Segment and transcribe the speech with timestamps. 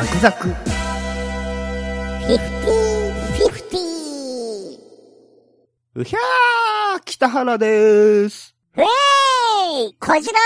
[0.00, 0.48] ザクザク。
[0.48, 6.00] フィフティー、フィフティー。
[6.00, 8.56] うひゃー北原でーす。
[8.76, 8.86] ウェー
[9.90, 10.40] イ小次郎だよ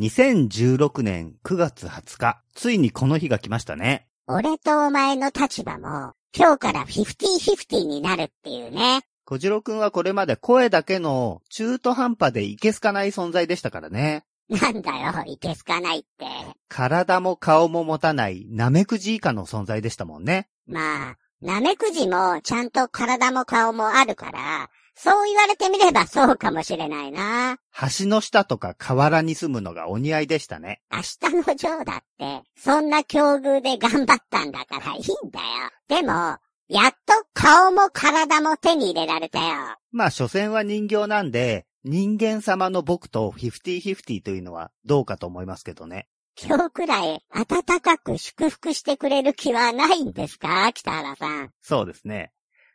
[0.00, 4.08] 2016年9月20日、ついにこの日が来ましたね。
[4.26, 9.02] 俺とお前の立場も、今日からフィフティーフィフティーになるっていうね。
[9.26, 14.24] 小次郎くんはこれまで声だけの中途半端でいけすかない存在でしたからね。
[14.48, 16.26] なんだよ、いけすかないって。
[16.68, 20.48] 体も顔も持たないナメクジ以下の存在でしたもんね。
[20.66, 27.58] まあ、ナメクジもちゃんと体も顔もあるから、そう言われてみればそうかもしれないな。
[27.98, 30.82] 橋の下とか河原に住むのがお似合いでしたね。
[30.92, 30.98] 明
[31.30, 35.46] 日のジョーだって、そんな境遇で頑張ったんだからいいんだよ。
[35.88, 39.76] でも、やっと顔も体も手に入れられたよ。
[39.90, 46.08] まあ、所詮は人形なんで、人間様の僕とフィフティフィフティというのはどうかと思いますけどね。
[46.42, 50.72] 今日くらい暖かく祝福してくれる気はないんですか？
[50.72, 51.50] 北原さん。
[51.60, 52.32] そうですね。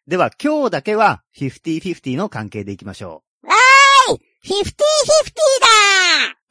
[0.08, 3.24] では今日だけはフィフティフィフティの関係でいきましょ
[4.08, 5.42] フィフティフィフテ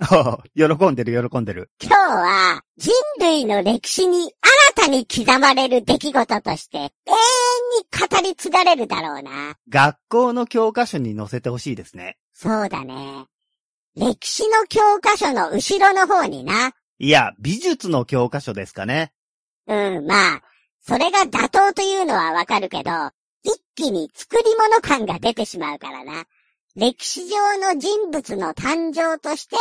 [0.07, 0.77] ィだう。
[0.77, 1.71] 喜んでる喜んでる。
[1.83, 4.33] 今日は人類の歴史に
[4.77, 6.93] 新たに刻まれる出来事として永遠に
[7.91, 9.57] 語り継がれるだろうな。
[9.69, 12.17] 学校の教科書に載せてほしいですね。
[12.33, 13.27] そうだね。
[13.97, 16.73] 歴史の教科書の後ろの方にな。
[16.99, 19.13] いや、美術の教科書ですかね。
[19.67, 20.43] うん、まあ、
[20.81, 22.91] それが妥当というのはわかるけど、
[23.43, 26.27] 一気に作り物感が出てしまうからな。
[26.77, 29.57] 歴史上の人物の誕生として、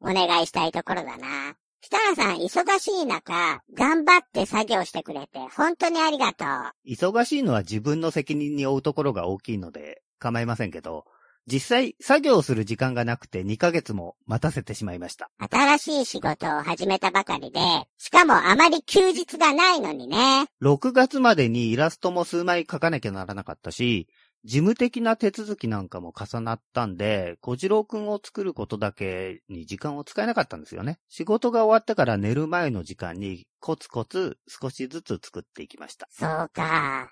[0.00, 1.56] お願いしたいところだな。
[1.84, 6.48] 北原さん、忙しい中、頑張って作業してくれて、本当にありがとう。
[6.90, 11.04] 忙しいのは自分の責任に負うところが大きいので構いませんけど、
[11.46, 15.30] 実際作業する時間がなくて2ヶ月も待たせてしまいました。
[15.50, 17.60] 新しい仕事を始めたばかりで、
[17.98, 20.46] しかもあまり休日がないのにね。
[20.62, 24.08] 6月までにイラストも数枚描かなきゃならなかったし、
[24.44, 30.98] 事務的な手続きなんかも重なったんで、小次郎くんを作ることだけに時間を使えなかったんですよね。
[31.08, 36.08] 仕事が終わってから寝る前の時間にコツコツ少しずつ作っていきました。
[36.10, 37.10] そうか。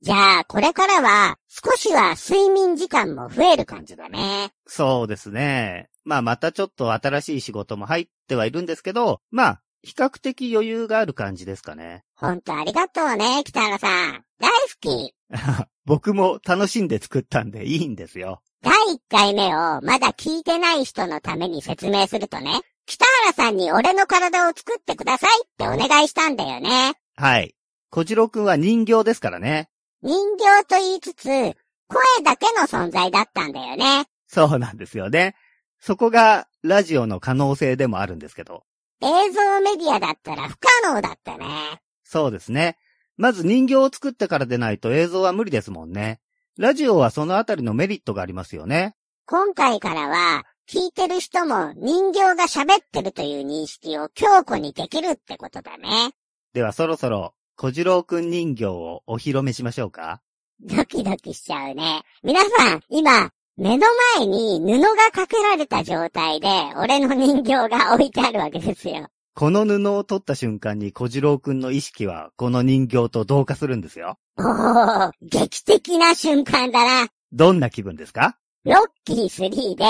[0.00, 4.52] じゃあ、これからは、少しは睡眠時間も増える感じだね。
[4.64, 5.90] そうですね。
[6.04, 12.04] まあまたちょっと新しい仕事も入ってはいるんですけど、まあ、比較的余裕がある感じですかね。
[12.14, 14.24] ほんとありがとうね、北原さん。
[14.38, 15.17] 大好き。
[15.84, 18.42] 僕も楽しんで作ったんでいいんですよ。
[18.62, 26.94] 第1回目をまだ聞いてない人のために説明するとね、北原さんに俺の体を作ってくださいってお願いしたんだよね。
[27.14, 27.54] はい。
[27.90, 29.68] 小次郎くんは人形ですからね。
[30.02, 31.54] 人形と言いつつ、声
[32.22, 34.06] だけの存在だったんだよね。
[34.26, 35.34] そうなんですよね。
[35.80, 38.64] そこがラジオの可能性でもあるんですけど。
[39.00, 41.80] 映像メディアだったら不可能だったね。
[42.04, 42.76] そうですね。
[43.18, 46.20] まず人形を作ってからでないと映像は無理ですもんね。
[46.56, 48.94] ラジオはそのあたりのメリットがありますよね。
[49.26, 56.12] 今回からは、聞いてる人も人形が喋ってるという認識を強固にできるってことだね。
[56.52, 60.22] ではそろそろ小次郎くん人形をお披露目しましょうか
[60.60, 62.02] ドキドキしちゃうね。
[62.22, 63.86] 皆さん、今、目の
[64.16, 69.08] 前に布がかけられた状態で、俺の人形が置いてあるわけですよ。
[69.38, 74.18] この布を取った瞬間に小次郎くんの意識はこの人形と同化するんですよ。
[74.36, 77.08] おー、劇的な瞬間だな。
[77.30, 78.36] どんな気分ですか？
[78.64, 79.84] ロッキー3で、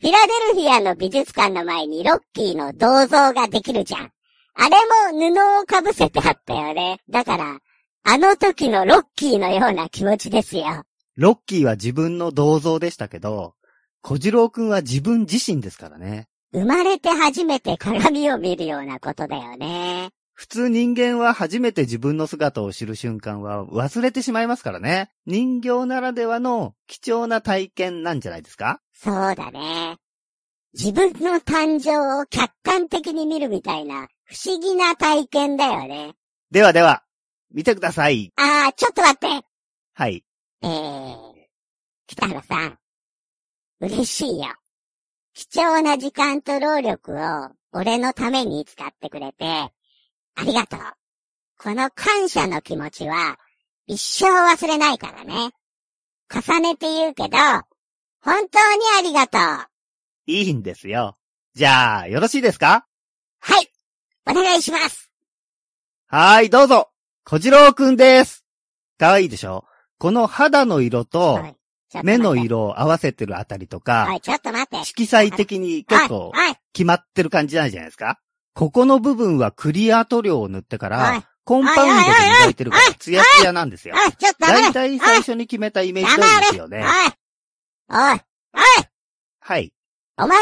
[0.00, 4.10] フィラデルフィアの美術館の前にロッキーの銅像ができるじゃん。
[4.54, 4.70] あれ
[5.12, 7.00] も布をかぶせてあったよね。
[7.10, 7.58] だから、
[8.04, 10.84] あの時のロッキーのような気持ちですよ。
[11.16, 13.56] ロッキーは自分の銅像でしたけど、
[14.00, 16.28] 小次郎くんは自分自身ですからね。
[16.52, 20.10] 生まれて初めて鏡を見るようなことだよね。
[20.32, 25.10] 普通人間は初めて自分の姿を知る瞬間は忘れてしまいますからね。
[25.24, 28.80] 人形ならではの貴重な体験なんじゃないですか？
[28.92, 29.96] そうだね。
[30.74, 36.12] 自分の誕生を客観的に見るみたいな不思議な体験だよね。
[36.50, 37.02] ではでは、
[37.50, 38.30] 見てください。
[38.36, 39.46] あー、ちょっと待って。
[39.94, 40.22] はい。
[40.62, 41.32] えー、
[42.06, 42.78] 北原さん。
[43.80, 44.48] 嬉しいよ。
[45.36, 49.70] 貴重な時間と労力を俺のために使ってくれて、あ
[50.42, 50.80] りがとう。
[51.58, 53.36] この感謝の気持ちは
[53.86, 55.50] 一生忘れないからね。
[56.34, 57.36] 重ねて言うけど、
[58.22, 59.42] 本当にありがとう。
[60.24, 61.18] いいんですよ。
[61.54, 62.86] じゃあ、よろしいですか？
[63.40, 63.70] はい。
[64.26, 65.12] お願いします。
[66.06, 66.88] はーい、どうぞ。
[67.24, 68.46] 小次郎くんです。
[68.98, 69.66] かわいいでしょ？
[69.98, 71.38] この肌の色と
[72.02, 72.36] 目の。
[72.36, 74.84] 色を合わせてるあたりとおか、い、ちょっと待って。
[74.84, 76.32] 色彩的に結構。
[76.72, 78.18] 決まってる感じないじゃないですか？
[78.54, 82.08] ここの部分はクリア塗料を塗ってから、コンパウンドで
[82.40, 83.94] 磨いてるから、ツヤツヤなんですよ。
[84.38, 86.84] だいたい最初に決めたイメージ通りですよね。
[87.88, 88.20] おいおいおい
[89.40, 89.72] はい。
[90.16, 90.38] お前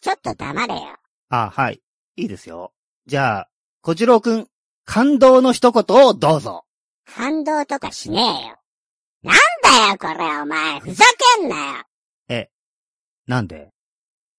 [0.00, 0.80] ちょっと黙れよ。
[1.28, 1.82] あ、はい。
[2.16, 2.72] いいですよ。
[3.06, 3.48] じゃあ、
[3.82, 4.46] 小次郎くん、
[4.84, 6.64] 感動の一言をどうぞ。
[7.04, 8.58] 感動とかしねえよ。
[9.24, 10.80] なんだよ、これ、お前。
[10.80, 11.04] ふざ
[11.38, 12.48] けんなよ。
[13.26, 13.70] なんで？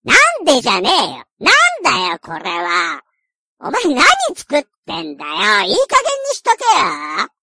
[0.02, 1.24] なんでじゃねえよ。
[1.38, 3.02] なんだよ、これは。
[3.60, 4.04] お前何
[4.34, 5.32] 作ってんだよ。
[5.32, 5.76] いい加減に
[6.32, 6.50] しと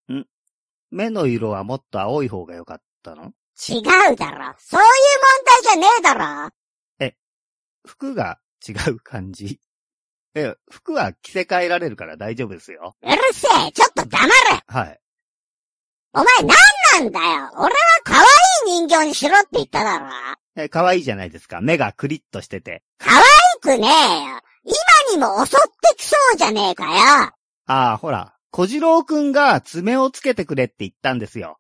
[0.10, 0.26] けよ。
[0.90, 3.34] 目の色はもっと青い方が良かったの？
[3.70, 4.56] 違うだろ。
[4.58, 4.88] そういう
[5.24, 7.14] 問題じゃねえだろ。
[7.86, 9.62] 服が違う感じ？
[10.36, 12.98] え、服は着せ替えられるから大丈夫ですよ。
[13.02, 13.72] うるせえ。
[13.72, 14.32] ちょっと黙れ。
[14.68, 15.00] はい。
[16.14, 16.50] お前何
[17.00, 17.52] なんだよ。
[17.58, 17.72] 俺は
[18.04, 18.26] 可愛い
[18.66, 20.08] 人形にしろって言っただろ。
[20.56, 21.62] え、可愛いじゃないですか。
[21.62, 22.84] 目がクリッとしてて。
[22.98, 23.24] 可愛
[23.62, 24.40] くねえよ。
[24.64, 24.76] 今
[25.12, 26.90] にも襲ってきそうじゃねえかよ。
[26.90, 27.34] あ
[27.68, 31.60] あ、ほら、小次郎くんが爪をつけてくれって言ったんですよ。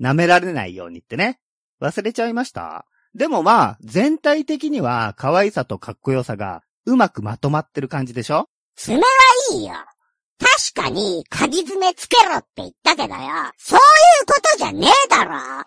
[0.00, 1.40] 舐められないようにってね。
[1.80, 2.84] 忘れちゃいました？
[3.14, 8.48] でもまあ、全体的には可愛さとかっこよさがうまくまとまってる感じでしょ？
[8.76, 9.02] 爪は
[9.52, 9.74] いいよ。
[10.38, 13.20] 確かに、鍵爪つけろって言ったけどよ。
[13.58, 13.82] そうい
[14.22, 15.64] うことじゃねえだろ。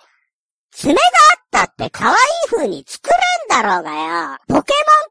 [0.71, 1.06] 爪があ
[1.38, 2.18] ったって可愛い
[2.50, 4.38] 風に作れんだろうがよ。
[4.47, 4.63] ポケモン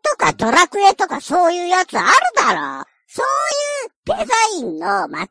[0.02, 2.84] とかドラクエとかそういうやつあるだろ。
[3.06, 5.28] そういうデザインのまとめ方っ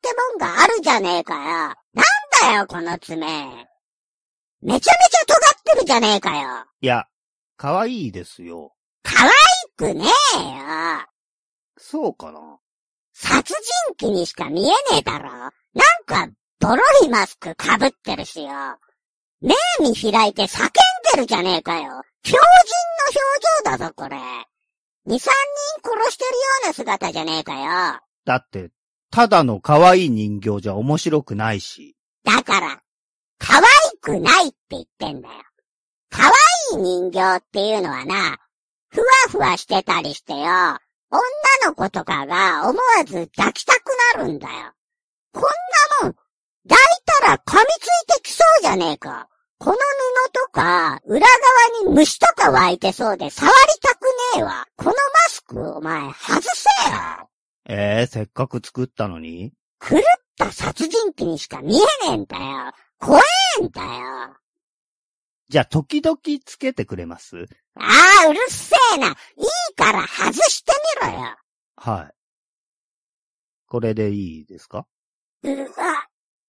[0.00, 1.40] てもんがあるじゃねえかよ。
[1.42, 1.74] なん
[2.42, 3.26] だよ、この爪。
[3.26, 4.90] めちゃめちゃ
[5.26, 6.66] 尖ってるじゃねえかよ。
[6.80, 7.06] いや、
[7.56, 8.74] 可愛いですよ。
[9.02, 9.30] 可愛
[9.76, 10.04] くね
[10.36, 11.06] えよ。
[11.78, 12.58] そうかな
[13.22, 13.52] 殺
[13.98, 15.28] 人鬼にしか見えねえだろ。
[15.28, 15.52] なん
[16.06, 16.28] か、
[16.58, 18.48] ボロいマスク被ってるしよ。
[19.42, 20.70] 目見開いて叫ん
[21.14, 22.02] でるじゃねえかよ。
[22.22, 22.42] 狂人の
[23.66, 24.16] 表情だぞ、これ。
[25.04, 25.34] 二、三
[25.82, 28.00] 人殺してるような姿じゃねえかよ。
[28.24, 28.70] だって、
[29.10, 31.96] ただの可愛い人形じゃ面白くないし。
[32.24, 32.80] だから、
[33.38, 33.64] 可愛
[34.00, 35.34] くないって言ってんだよ。
[36.08, 38.38] 可愛い人形っていうのはな、
[38.88, 40.78] ふわふわしてたりしてよ、
[41.10, 41.20] 女
[41.66, 43.84] の子とかが思わず抱きたく
[44.16, 44.54] なるんだよ。
[45.32, 45.42] こん
[46.02, 46.14] なもん、
[46.68, 46.76] 抱い
[47.20, 49.28] たら噛みついてきそうじゃねえか。
[49.58, 54.02] この布とか、裏側に虫とか湧いてそうで触りたく
[54.36, 54.66] ねえわ。
[54.76, 54.96] このマ
[55.28, 57.28] スク、お前、外せよ。
[57.68, 59.52] ええせっかく作ったのに？
[59.80, 60.00] 狂っ
[60.38, 62.72] た殺人鬼にしか見えねえんだよ。
[62.98, 63.20] 怖
[63.60, 64.36] えんだよ。
[65.50, 67.48] じゃあ、時々つけてくれます？
[67.74, 67.82] あ
[68.24, 69.08] あ、うるせえな。
[69.08, 69.14] いい
[69.74, 71.36] から外してみろよ。
[71.74, 72.14] はい。
[73.66, 74.86] これでいいですか？
[75.42, 75.66] うわ、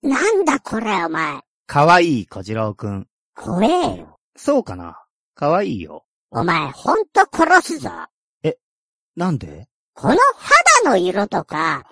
[0.04, 1.42] なんだこれお前。
[1.66, 3.08] 可愛い小次郎くん。
[3.36, 4.20] 怖えよ。
[4.36, 5.04] そうかな？
[5.34, 6.06] 可愛いよ。
[6.30, 7.90] お前ほんと殺すぞ。
[9.16, 9.68] なんで？
[9.96, 10.18] この
[10.84, 11.86] 肌の色とか、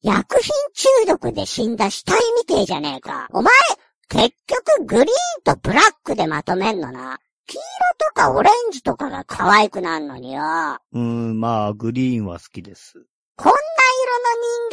[0.00, 3.26] 薬品中毒で死んだ死体みてえじゃねえか。
[3.32, 3.52] お前、
[4.08, 7.18] 結局グリーンとブラックでまとめんのな。
[7.46, 7.60] 黄色
[8.08, 10.42] とかオレンジとかが可愛くなんのによ。
[10.42, 13.04] うーん、まあ、グリーンは好きです。
[13.36, 13.62] こんな色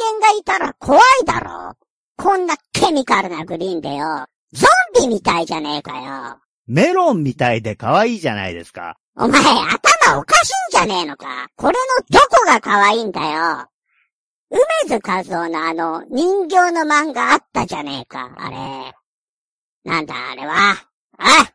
[0.06, 1.74] の人間がいたら怖いだろ。
[2.16, 4.26] こんなケミカルなグリーンでよ。
[4.52, 4.66] ゾ
[5.00, 6.38] ンビみたいじゃねえかよ。
[6.66, 8.96] メロンみたいで可愛いじゃないですか。
[9.16, 13.66] お前、頭おかしいんじゃねえのかこれのどこが可愛いんだよ
[14.50, 18.92] 梅津和夫のあの、人形の漫画あったじゃねえか、あれ。
[19.84, 20.72] なんだ、あれは。
[21.18, 21.52] あ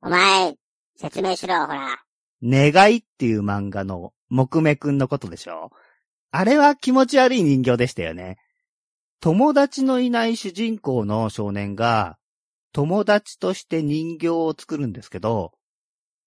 [0.00, 0.54] お前、
[0.96, 2.02] 説明しろ、ほら。
[2.42, 5.70] 願いっていう漫画の木目くんのことでしょ？
[6.30, 8.38] あれは気持ち悪い人形でしたよね。
[9.20, 12.16] 友達のいない主人公の少年が、
[12.72, 15.52] 友達として人形を作るんですけど、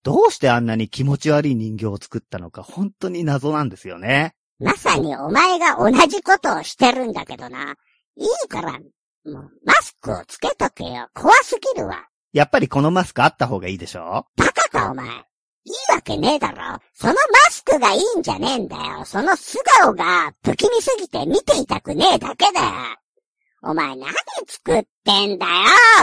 [0.04, 4.36] どうしてあんなに気持ち悪い人形を作ったのか本当に謎なんですよね。
[4.60, 7.76] まさにお前が同じことをしてるんだけどな。
[8.16, 8.80] いいから、
[9.26, 11.10] もう、マスクをつけとけよ。
[11.14, 12.08] 怖すぎるわ。
[12.32, 14.26] やっぱりこのマスクあった方がいいでしょ？
[14.36, 15.08] バカか、お前。
[15.08, 15.14] いい
[15.94, 16.78] わけねえだろ。
[16.94, 19.06] そのマスクがいいんじゃねえんだよ。
[19.06, 22.68] その素顔が不気味すぎて見ていたくねえだけだよ。
[23.64, 24.14] お前何
[24.48, 25.52] 作ってんだよ、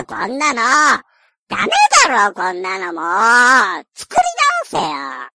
[0.08, 0.62] こんなの。
[1.48, 1.68] ダメ
[2.08, 3.86] だろ、こんなのもう。
[3.94, 4.20] 作り
[4.72, 5.28] 直せよ。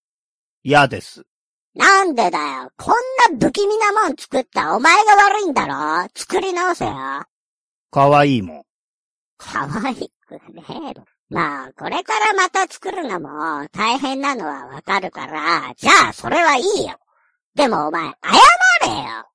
[0.63, 1.25] 嫌です。
[1.73, 2.71] なんでだよ。
[2.75, 2.95] こん
[3.39, 6.91] な不気味なもん作ったお前が悪いんだろ作り直せよ。
[7.89, 8.63] 可愛いもん。
[9.37, 11.05] 可愛くねえろ。
[11.29, 16.99] まあ、これからまた作るのも大変なのはわかるから、じゃあそれはいいよ。
[17.53, 19.29] でもお前、謝れよ。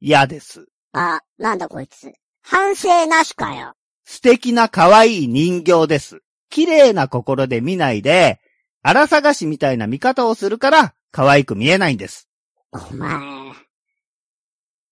[0.00, 0.66] 嫌です。
[0.92, 2.12] あ、なんだこいつ。
[2.42, 3.74] 反省なしかよ。
[4.04, 6.20] 素敵な可愛い人形です。
[6.50, 8.40] 綺麗な心で見ないで、
[8.82, 12.28] 荒探しみたいな見方をするから可愛く見えないんです。
[12.72, 13.10] お前。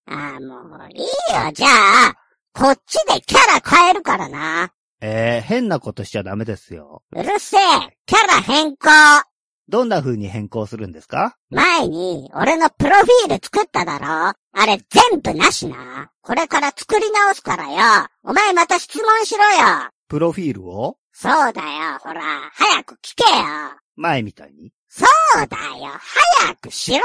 [0.07, 1.07] ああ、もういいよ。
[1.53, 2.22] じゃあ、
[2.55, 4.73] こっちでキャラ変えるからな。
[5.01, 7.03] えー、変なことしちゃダメですよ。
[7.11, 7.61] うるせえ。
[8.05, 8.91] キャラ変更。
[9.69, 11.37] どんな風に変更するんですか？
[11.51, 16.11] 前に、俺のプロフィール作っただろあれ全部なしな。
[16.21, 18.09] これから作り直すからよ。
[18.23, 19.89] お前また質問しろよ。
[20.09, 20.99] プロフィールを？
[21.13, 21.99] そうだよ。
[22.03, 23.45] ほら、早く聞けよ。
[23.97, 24.73] 前みたいに？
[24.89, 25.07] そ
[25.43, 25.91] うだよ。
[26.45, 27.03] 早くしろよ。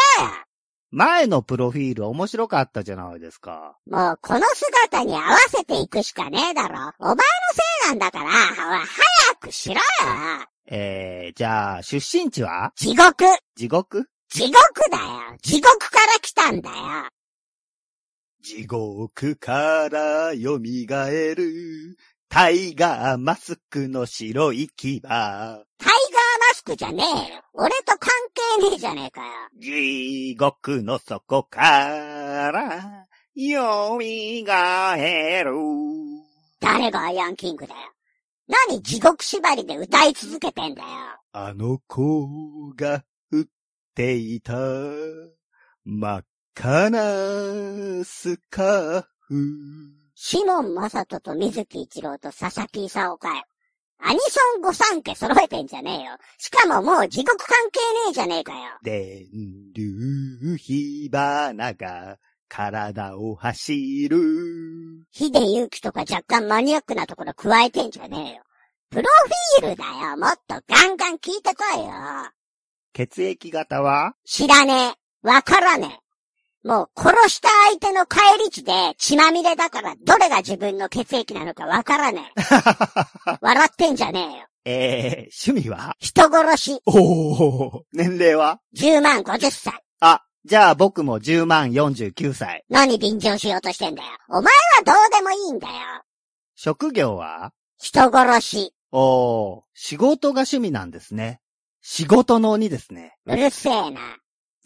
[0.91, 3.77] 前のプロフィール面白かったじゃないですか。
[3.89, 6.93] もうこの姿に合わせていくしかねえだろ。
[6.99, 7.17] お前の
[7.85, 8.29] せいなんだから、ほ
[8.71, 9.81] ら、早くしろよ。
[10.69, 12.71] えー、じゃあ、出身地は？
[12.75, 13.25] 地獄。
[13.55, 14.05] 地獄？
[14.29, 14.55] 地獄
[14.91, 15.37] だよ。
[15.41, 16.75] 地獄から来たんだよ。
[18.41, 21.97] 地獄から蘇る、
[22.29, 25.01] タイガーマスクの白い牙。
[25.01, 25.65] タ
[26.67, 27.41] クじゃねえよ。
[27.53, 28.11] 俺と関
[28.59, 29.31] 係ねえじゃねえかよ。
[29.57, 31.59] 地獄の底か
[32.51, 33.07] ら、
[33.37, 34.07] 蘇る。
[36.59, 37.79] 誰がアイアンキングだよ。
[38.69, 40.87] 何地獄縛りで歌い続けてんだよ。
[41.31, 43.45] あの子が振っ
[43.95, 44.53] ていた
[45.85, 49.35] 真っ赤なスカーフ。
[50.15, 53.43] シモン・マサトと水木一郎と佐々木勲かよ。
[53.99, 56.17] アニソン御三家揃えてんじゃねえよ。
[56.37, 58.59] しかももう地獄関係ねえじゃねえかよ。
[58.83, 59.25] 電
[59.73, 65.05] 流火花が体を走る。
[65.11, 68.43] ヒデユキとか若干マニアックなところ加えてんじゃねえよ。
[68.89, 69.03] プロ
[69.59, 70.15] フィールだよ。
[70.15, 71.91] もっとガンガン聞いてこいよ。
[72.93, 74.13] 血液型は？
[74.25, 75.27] 知らねえ。
[75.27, 76.06] わからねえ。
[76.67, 82.41] もう殺した相手の帰り地で血まみれだからどれが自分の血液なのかわからねえ。
[83.39, 84.47] 笑ってんじゃねえよ。
[84.65, 85.95] えー、趣味は？
[85.99, 89.81] 人殺しおお年齢は？10万50歳。
[90.01, 92.65] あ、じゃあ僕も10万49歳。
[92.67, 94.09] 何便乗しようとしてんだよ。
[94.27, 95.73] お前はどうでもいいんだよ。
[96.55, 97.53] 職業は？
[97.77, 98.73] 人殺し。
[98.91, 101.39] おー、仕事が趣味なんですね。
[101.81, 103.15] 仕事の鬼ですね。
[103.25, 104.17] うるせえな。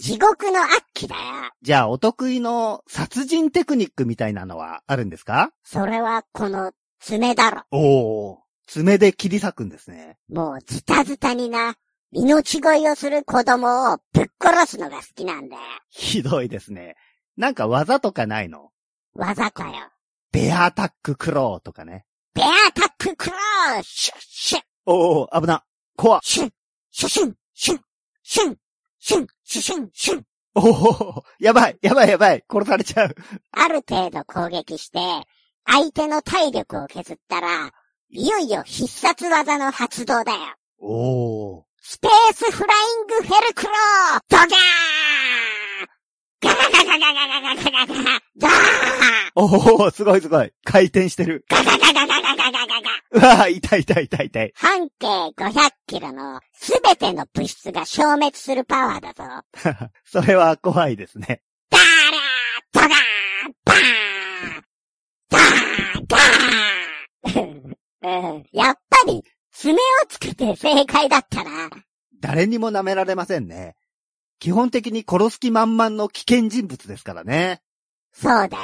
[0.02, 1.22] 地獄の悪鬼だよ。
[1.62, 5.52] じゃあお得意の殺人テクニックみたいなのはあるんですか？
[5.64, 7.62] それはこの爪だろ。
[7.70, 10.18] おー、爪で切り裂くんですね。
[10.28, 11.76] もうズタズタにな。
[12.12, 15.62] 命乞いをする子供をぶっ殺すのが好きなんだよ。
[15.90, 16.96] ひどいですね。
[17.38, 18.72] なんか技とかないの？
[19.14, 19.76] 技かよ。
[20.32, 22.06] ベアアタッククローとかね。
[22.34, 25.64] ベアタッククローシュッシュッおー、危な。
[25.96, 26.22] 怖っ。
[26.24, 26.52] シュン
[26.90, 27.82] シュシュンシュン
[28.24, 28.58] シュン
[29.04, 32.44] シュンシュシュンシュンおー、やばい、やばいやばい。
[32.48, 33.16] 殺されちゃう。
[33.52, 35.00] ある程度攻撃して、
[35.66, 37.72] 相手の体力を削ったら、
[38.12, 40.40] いよいよ必殺技の発動だよ。
[40.78, 41.64] おー。
[41.82, 45.92] スペースフライングフェルクロードギャー
[46.42, 50.52] ガガガガガガガガガガガガーおー、すごいすごい。
[50.64, 51.44] 回転してる。
[51.50, 52.41] ガガガガガガガガガガ
[53.14, 54.54] うわー、痛い痛い痛い痛い。
[54.56, 59.24] 半径500キロのすべての物質が消滅するパワーだぞ。
[60.06, 61.42] それは怖いですね。
[61.70, 62.92] ダーラードガー
[63.66, 63.80] バー
[64.50, 64.64] ン
[65.30, 69.78] ダーダーうんやっぱり、爪を
[70.08, 71.70] つけて正解だったな。
[72.20, 73.76] 誰にも舐められませんね。
[74.40, 77.62] 基本的に殺す気満々の危険人物ですからね。
[78.14, 78.64] そうだよ。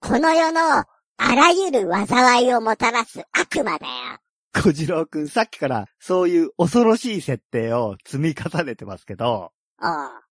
[0.00, 0.84] この世の
[1.18, 4.18] あらゆる災いをもたらす悪魔だよ。
[4.54, 9.90] 小次郎くんさっきからそういう恐ろしい設定を積み重ねてますけど、おう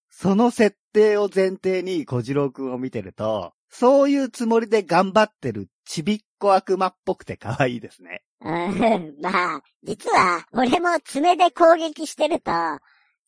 [0.10, 8.24] その設定を前提に小次郎くんを見てると、そういうつもりで頑張ってるちびっこ悪魔っぽくて可愛いですね。
[8.41, 12.51] うん、まあ、実は、俺も爪で攻撃してると、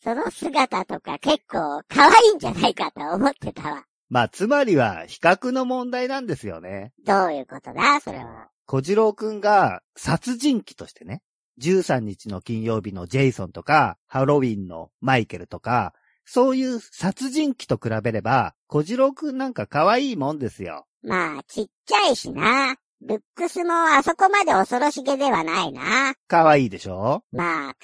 [0.02, 3.84] その姿とか結構可愛いんじゃないかと思ってたわ。
[4.10, 6.94] まあ、つまりは比較の問題なんですよね。
[7.06, 8.00] どういうことだ？
[8.02, 8.50] それは。
[8.66, 11.22] 小次郎くんが殺人鬼としてね、
[11.62, 15.94] 13日の金曜日のジェイソンとか、ハロウィンのマイケルとか、
[16.26, 20.86] そういう殺人鬼と比べれば、小次郎くんなんか可愛いもんですよ。
[21.02, 22.76] まあ、ちっちゃいしな。
[23.02, 26.16] ルックスもあそこまで恐ろしげではないな。
[26.28, 27.24] 可愛いでしょ？
[27.32, 27.78] まあ、考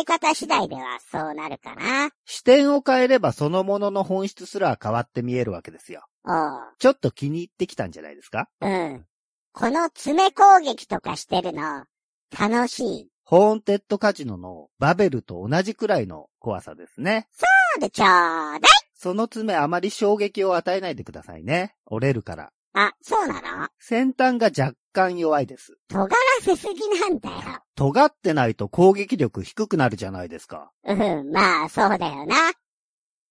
[0.00, 2.10] え方次第ではそうなるかな。
[2.24, 6.04] 視点を変えればそのものの本質すら変わって見えるわけですよ。
[6.24, 6.30] お
[6.78, 8.48] ちょっと気に入ってきたんじゃないですか？
[8.60, 8.66] う。
[8.66, 9.04] うん。
[9.52, 11.84] この爪攻撃とかしてるの、
[12.38, 13.08] 楽しい。
[13.24, 17.26] ホーンテッドカジノのバベルと同じくらいの怖さですね。
[17.32, 17.46] そ
[17.78, 18.60] うでちょうだい
[18.94, 21.74] その爪あまり衝撃を与えないでくださいね。
[21.86, 22.52] 折れるから。
[22.74, 23.68] あ、そうなの？
[23.78, 25.76] 先端が若干弱いです。
[25.88, 27.36] 尖らせすぎなんだよ。
[27.74, 30.72] 尖ってないと攻撃力低くなるじゃないですか。
[30.84, 32.52] うん、まあ、そうだよな。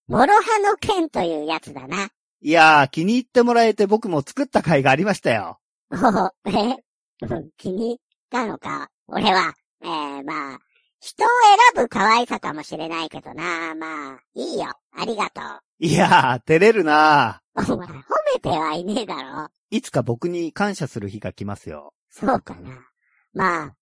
[0.08, 2.10] 諸刃の剣というやつだな。
[2.40, 5.58] いやー、気に入ってもらえて僕も作った甲斐がありましたよ。
[5.92, 6.76] おお、え？
[7.22, 7.98] うん気に入っ
[8.30, 10.58] たのか俺は、えー、まあ、
[11.00, 11.28] 人を
[11.74, 13.74] 選ぶ可愛さかもしれないけどな。
[13.74, 14.72] まあ、いいよ。
[14.96, 15.40] ありがと
[15.78, 17.41] いやー、照れるなう。
[17.68, 18.02] お前、褒
[18.34, 19.48] めてはいねえだろ。
[19.70, 21.94] いつか僕に感謝する日が来ますよ。
[22.10, 22.86] そうかな。
[23.34, 23.76] まあ、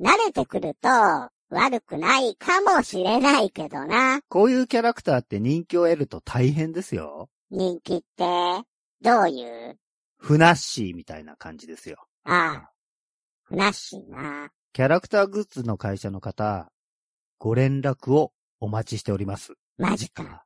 [0.00, 0.88] 慣れてくると、
[1.50, 4.20] 悪くないかもしれないけどな。
[4.28, 7.28] こういうキャラクターって人気を得ると大変ですよ。
[7.50, 8.24] 人気って、
[9.00, 9.78] どういう？
[10.16, 12.06] ふなっしーみたいな感じですよ。
[12.24, 12.70] ああ、
[13.42, 14.50] ふなっしーな。
[14.72, 16.72] キャラクターグッズの会社の方、
[17.38, 19.52] ご連絡をお待ちしております。
[19.76, 20.44] マジか。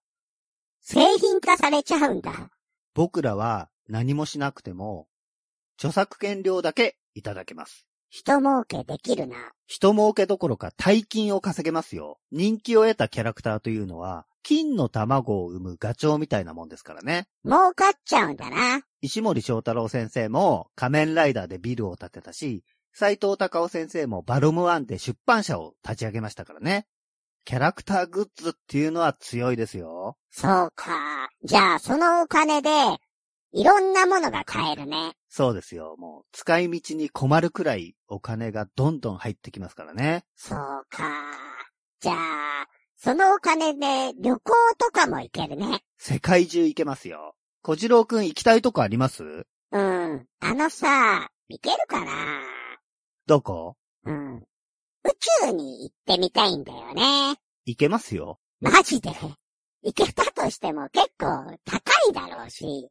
[0.81, 2.51] 製品化されちゃうんだ。
[2.99, 5.07] 僕らは何もしなくても、
[5.77, 7.87] 著作権料だけいただけます。
[8.11, 9.37] 人儲けできるな。
[9.69, 12.19] 人儲けどころか大金を稼げますよ。
[12.33, 17.29] 人気を得たキャラクターというのは、金の卵を産むガチョウみたいなもんですからね。
[17.45, 18.83] 儲かっちゃうんだな。
[19.01, 26.89] 石森章太郎先生も仮面ライダーでビルを建てたし、斎藤隆夫先生もバルムワンで出版社を立ち上げましたからね。
[27.49, 30.19] キャラクターグッズっていうのは強いですよ。
[30.31, 31.31] そうか。
[31.43, 32.69] じゃあ、そのお金で、
[33.53, 35.15] いろんなものが買えるね。
[35.31, 35.97] そうですよ。
[35.97, 40.25] もう使い道に困るくらいお金がどんどん入ってきますからね。
[40.37, 40.59] そう
[40.91, 41.11] か。
[42.01, 42.67] じゃあ、
[42.99, 44.41] そのお金で旅行
[44.77, 45.81] とかも行けるね。
[45.97, 47.35] 世界中行けますよ。
[47.63, 49.25] 小次郎くん行きたいとこあります？
[49.73, 50.27] うん。
[50.41, 52.13] あのさ、行けるかな？
[53.27, 53.79] どこ？
[54.05, 54.45] うん。
[55.09, 55.11] 宇
[55.47, 57.37] 宙に行ってみたいんだよね。
[57.65, 58.39] 行けますよ。
[58.61, 59.11] マジで。
[59.83, 61.27] 行けたとしても結構
[61.65, 62.91] 高いだろうし、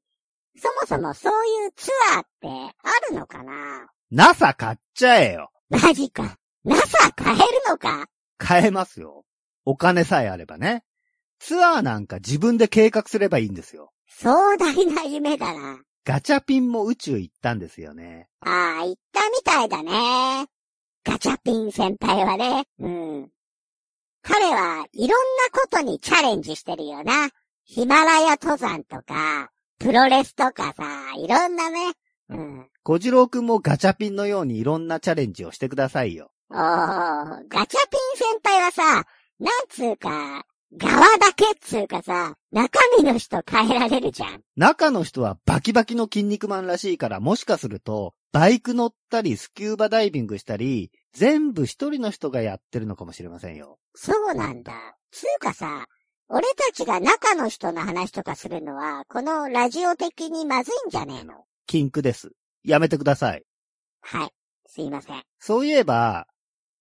[0.58, 5.52] そもそもそういうツアーってあるのかな？NASA 買っちゃえよ。
[5.70, 6.38] マジか。
[6.64, 8.08] NASA 買えるのか？
[8.40, 9.24] 買えますよ。
[9.66, 10.84] お金さえあればね。
[11.40, 13.92] ツアーなんか自分で計画すればいいんですよ。
[14.08, 15.82] 壮大な夢だな。
[16.04, 18.28] ガチャピンも宇宙行ったんですよね。
[18.40, 20.48] ああ、行ったみたいだね。
[21.08, 22.66] ガチャピン先輩はね。
[22.80, 23.30] うん。
[24.22, 25.16] 彼はいろんな
[25.54, 27.30] ことにチャレンジしてるよな。
[27.64, 31.94] ヒマラヤ登山とか、プロレスとかさ、いろんなね。
[32.28, 32.68] うん。
[32.84, 36.30] 小次郎くんもガチャピンのようにいろんなチャレンジをしてくださいよ。
[36.50, 37.68] おー、ガチャピン
[38.18, 39.06] 先輩はさ、
[39.40, 44.42] なんつうか、側だけっつうかさ、中身の人変えられるじゃん。
[44.58, 53.80] 中の人はバキバキの筋肉マンらしいから、もしかすると、バイク乗ったり、スキューバダイビングしたり、全部一人の人がやってるのかもしれませんよ。
[53.96, 54.74] そうなんだ。
[55.12, 55.88] つうかさ、
[56.28, 61.46] 俺たちが中の人の話とかするのは、このラジオ的にまずいんじゃねえの？
[61.66, 62.32] キンクです。
[62.66, 63.44] やめてください。
[64.02, 64.30] はい。
[64.68, 65.24] すいません。
[65.40, 66.28] そういえば、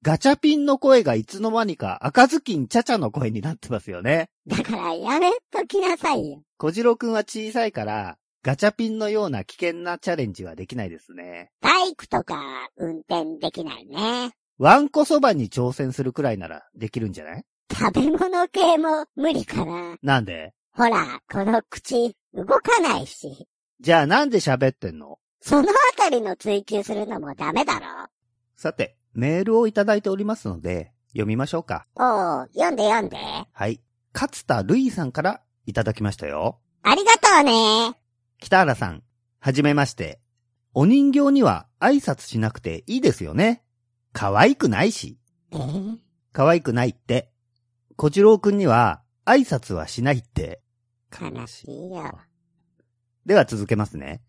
[0.06, 4.28] ガチャピンの声がいつの間にか赤ずきんちゃちゃの声になってますよね。
[4.46, 6.42] だからやめときなさいよ。
[6.58, 11.50] 小次郎くんは小さいから、ガチャピンのような危険なチャレンジはできないですね。
[11.60, 12.40] バイクとか
[12.76, 14.30] 運転できないね。
[14.58, 17.44] ワンコそばに挑戦するくらいならできるんじゃない？
[17.76, 19.96] 食べ物系も無理かな。
[20.02, 20.52] なんで？
[20.72, 23.48] ほら、この口、動かないし。
[23.80, 25.18] じゃあなんで喋ってんの？
[25.40, 27.86] そのあたりの追求するのもダメだろ。
[28.54, 31.86] さて、メールをいただいておりますので、読みましょうか。
[31.94, 33.16] おう、読んで読んで。
[33.50, 33.80] はい。
[34.14, 36.60] 勝田るいさんからいただきましたよ。
[36.82, 37.96] ありがとうね。
[38.38, 39.02] 北原さん、
[39.40, 40.20] はじめまして。
[40.74, 43.62] お人形には挨拶しなくていいですよね。
[44.12, 45.18] 可愛くないし。
[45.52, 45.56] え？
[45.56, 45.96] ー
[46.32, 47.32] 可愛くないって。
[47.96, 50.60] 小次郎くんには挨拶はしないって。
[51.18, 52.18] 悲しいよ。
[53.24, 54.22] では続けますね。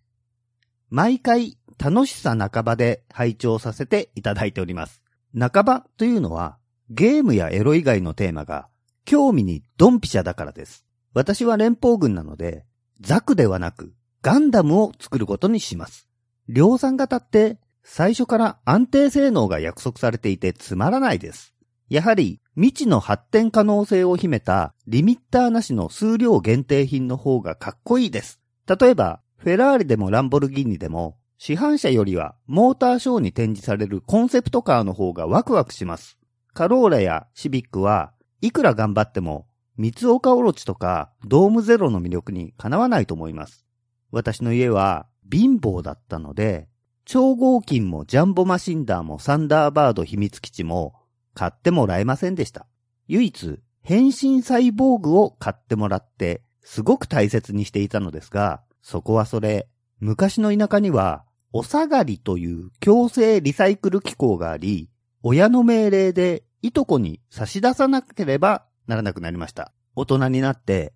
[0.90, 5.02] 毎回楽しさ半ばで拝聴させていただいております。
[5.38, 6.58] 半ばというのは
[6.90, 8.68] ゲームやエロ以外のテーマが
[9.06, 10.86] 興味にドンピシャだからです。
[11.14, 12.66] 私は連邦軍なので
[13.02, 16.08] ザクではなくガンダムを作ることにします。
[16.48, 21.54] 量産型って最初から安定性能が約束されていてつまらないです。
[21.90, 28.42] やはり未知の発展可能性を秘めたリミッターなしの数量限定品の方がかっこいいです。
[28.68, 36.18] 例えば、フェラーリでもランボルギーニでも、市販車よりはモーターショーに展示されるコンセプトカーの方がワクワクします。
[36.54, 39.48] カローラやシビックはいくら頑張っても、
[39.78, 43.66] 三岡オロチとかドームゼロの魅力にかなわないと思います。
[44.12, 46.68] 私の家は貧乏だったので、
[47.06, 50.96] 超合金もジャンボマシンダーもサンダーバード秘密基地も
[51.36, 52.66] 買ってもらえませんでした。
[53.08, 59.70] 唯一、変身サイボーグを買ってもらって、すごく大切にしていたのですが、そこはそれ、
[60.00, 64.90] 昔の田舎には、お下がりという強制リサイクル機構があり、
[65.24, 69.72] 親の命令でいとこに差し出さなければならなくなりました。
[69.96, 70.94] 大人になって、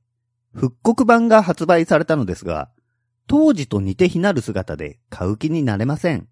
[0.53, 2.69] 復刻版が発売されたのですが、
[3.27, 6.27] 当時と似て非なる姿で買う気になれません。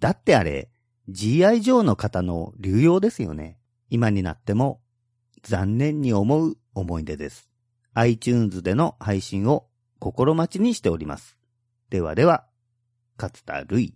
[0.00, 0.70] だってあれ、
[1.10, 3.58] GI 上の方の流用ですよね。
[3.90, 4.80] 今になっても
[5.42, 7.50] 残念に思う思い出です。
[7.92, 9.66] iTunes での配信を
[9.98, 11.36] 心待ちにしております。
[11.90, 12.46] ではでは、
[13.18, 13.94] 勝田るい。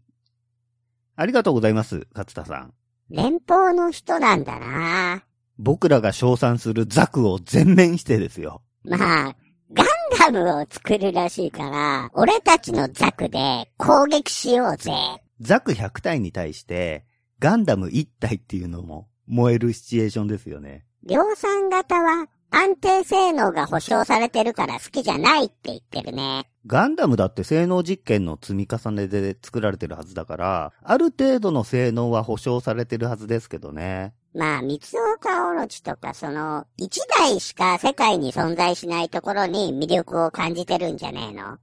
[1.16, 2.74] ありがとうございます、勝田さん。
[3.10, 5.24] 連邦の人なんだな
[5.58, 8.62] 僕らが称賛するザクを全面否定ですよ。
[8.84, 9.36] まあ、
[9.72, 9.86] ガン
[10.18, 14.92] ダムを作るらしいから、俺たちのザクで攻撃しようぜ。
[15.40, 17.04] ザク100体に対して、
[17.40, 20.84] ガンダム1体っていうのも燃えるシチュエーションですよね。
[21.04, 26.48] 量産型は安定性能が保証されてるから好きじゃないって言ってるね。
[26.66, 34.14] ガンダムだって性能実験の積み重ねで作られてるはずだから、ある程度の性能は保証されてるはずですけどね。
[34.34, 34.78] まあ、三
[35.16, 41.58] 岡オロチとか、その、一台しか世界に存在しないところに魅力を感じてるんじゃねえの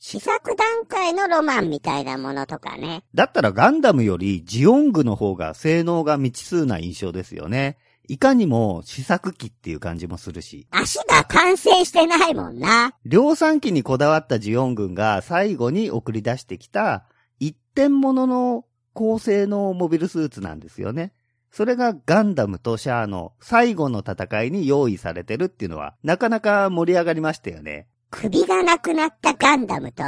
[0.00, 3.02] 試作段階のロマンみたいなものとかね。
[3.14, 7.78] だったらガンダムよりジオングの方が性能が未知数な印象ですよね。
[8.08, 10.66] いかにも試作機っていう感じもするし。
[10.70, 12.94] 足が完成してないもんな。
[13.04, 17.04] 量産機にこだわったジオン軍が最後に送り出してきた
[17.38, 21.12] 一点物の高性能モビルスーツなんですよね。
[21.50, 27.88] それがガンダムとシャアの最後の戦いに用意されてるっていうのはなかなか盛り上がりましたよね。
[28.10, 30.02] 首がなくなったガンダムと、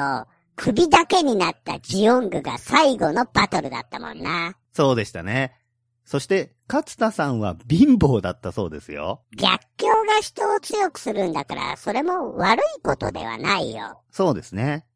[0.57, 4.57] 首だけになったジオングが最後のバトルだったもんな。
[4.73, 5.60] そうでしたね。
[6.11, 9.23] そして、勝田さんは貧乏だったそうですよ。
[9.37, 14.03] 逆境が人を強くするんだから、それも悪いことではないよ。
[14.11, 14.87] そうですね。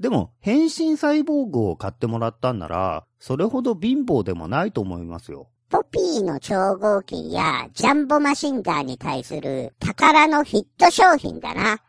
[0.00, 5.48] でも、変身サイボーグを買ってもらったんなら、それほど貧乏でもないと思いますよ。
[5.70, 11.80] ポピーの超合金やジャンボマシンガーに対する宝のヒット商品だな。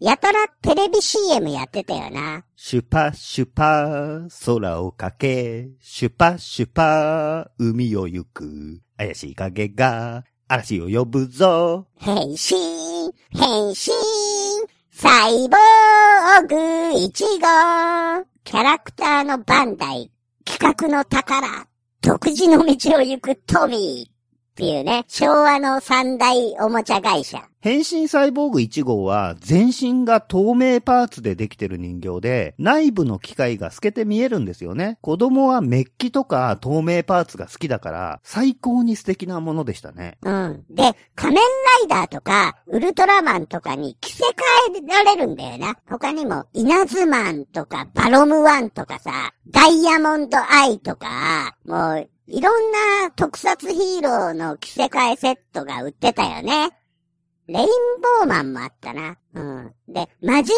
[0.00, 2.44] やたらテレビ CM やってたよな。
[2.54, 8.80] シュパシュパ空をかけ、シュパシュパ海を行く。
[8.96, 11.88] 怪しい影が嵐を呼ぶぞ。
[11.96, 12.78] 変身
[13.30, 13.92] 変身
[14.92, 20.10] サイボーグ1号キャラクターのバンダイ
[20.44, 21.46] 企画の宝
[22.00, 24.17] 独自の道を行くトミー
[24.58, 27.48] っていうね、昭和の三大おもちゃ会社。
[27.60, 34.98] 変身サイボーグ1号は全身が透明パーツでできてる人形で内部の機械が透けて見えるんですよね。
[35.00, 40.18] 子供はメッキとか透明パーツが好きだから最高に素敵なものでしたね。
[40.22, 40.64] うん。
[40.70, 44.28] で、仮面ライダーとか、ウルトラマンとかに着せ替
[44.76, 45.76] えられるんだよな。
[45.88, 56.68] 他にも、イナズマンとか、バロムワンとかさ、ダイヤモンドアイとか、もう、いろんな特撮ヒーローの着せ替えセットが売ってたよね。
[57.46, 57.66] レイン
[58.20, 59.16] ボーマンもあったな。
[59.32, 59.72] うん。
[59.88, 60.56] で、マジン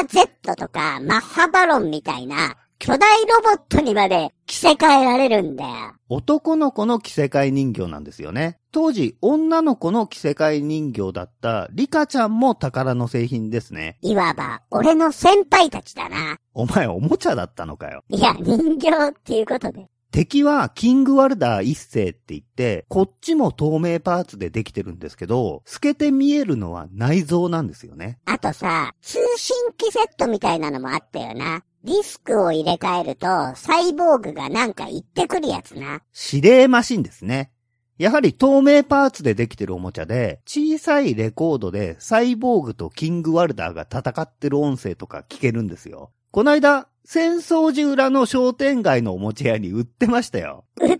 [0.00, 5.70] ガー Z とか、マッハバロンみたいな、巨大ロボットにまで着せ替えられるんだよ。
[6.08, 8.58] 男の子の着せ替え人形なんですよね。
[8.72, 13.98] 当時、女の子の着せ替え人形だったリカちゃんも宝の製品ですね。
[14.02, 16.38] いわば、俺の先輩たちだな。
[16.52, 18.02] お前おもちゃだったのかよ。
[18.08, 19.86] いや、人形っていうことで。
[20.12, 28.18] 敵はキングワルダー一世って言って、こっちも透明パーツでできてるんですけど、透けて見えるのは内臓なんですよね。
[28.26, 31.64] あとさ、通信機セットみたいなのもあったよな。
[31.82, 36.02] ディスクを入れ替えると、サイボーグがなんか言ってくるやつな。
[36.32, 37.50] 指令マシンですね。
[37.96, 46.12] やはり透明パーツでできてるおもちゃで、小さいレコードでサイボーグとキングワルダーが戦ってる音声とか聞けるんですよ。
[46.32, 50.64] こないだ、戦争時裏の商店街のおもちゃ屋に売ってましたよ。
[50.80, 50.98] 売ってん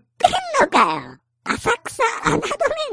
[0.61, 1.18] のかよ。
[1.45, 2.42] 浅草、侮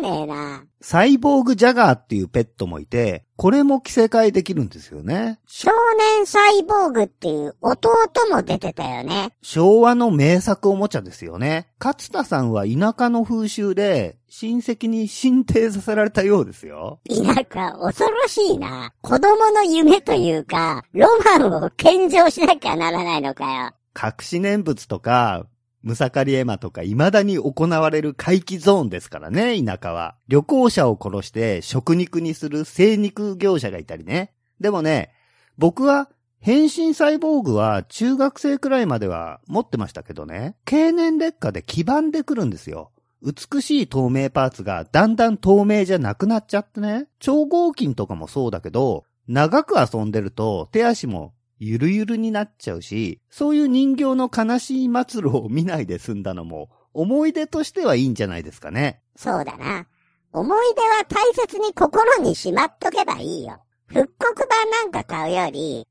[0.01, 0.63] れねえな。
[0.79, 5.41] サイボーグジャガーっていうペットもいて、これも着せ替えできるんですよね。
[5.47, 7.89] 少年サイボーグっていう弟
[8.31, 9.33] も出てたよね。
[9.41, 11.67] 昭和の名作おもちゃですよね。
[11.77, 16.99] 勝田さんは田舎の風習で親戚に進呈させられたようですよ。
[17.09, 18.93] 田舎、恐ろしいな。
[19.01, 23.71] 子供の夢というか、ロマンを献上しなきゃならないのかよ。
[23.99, 25.47] 隠し念仏とか、
[25.81, 30.15] ムサカリエマとか未だに行われる回帰ゾーンですからね、田舎は。
[30.27, 34.33] 旅行者を殺して食肉にする精肉業者がいたりね。
[34.59, 35.11] でもね、
[35.57, 42.91] 僕は変身サイボーグは中学生くらいまでは持ってましたけどね、経年劣化で黄ばんでくるんですよ。
[43.21, 47.07] 美しい透明パーツがだんだん透明じゃなくなっちゃってね。
[47.19, 59.01] 超合金とかもそうだけど、長く遊んでると手足もゆるゆるになっちゃうし、そういう人形の悲しい末路を見ないで済んだのも、思い出としてはいいんじゃないですかね。
[59.15, 59.85] そうだな。
[60.31, 63.57] 思い出は大切に心にしまっとけばいいよ。
[63.87, 65.85] 復刻版なんか買うより、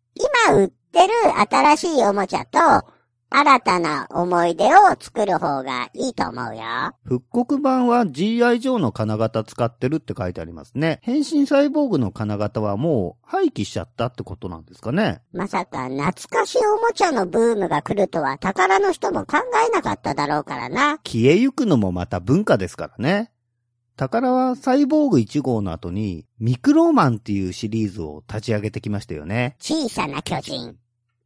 [0.49, 1.13] 今売ってる
[1.51, 2.59] 新しいおもちゃと、
[3.31, 6.63] 新たな思い出を作る方がいいと思うよ。
[7.05, 11.01] 復刻版は GI 上の金型使ってるって書いてありますね。
[11.03, 15.21] 変身サイボーグの金型はもう廃棄しちゃったってことなんですかね。
[15.33, 20.99] まさか懐かしいおもちゃのブームが来るとは宝の人も考えなかっただろうからな。
[21.05, 23.31] 消えゆくのもまた文化ですからね。
[23.97, 29.57] 宝はサイボーグ1号の後にミクロマンっていうシリーズを立ち上げてきましたよね。
[29.59, 30.77] 小さな巨人。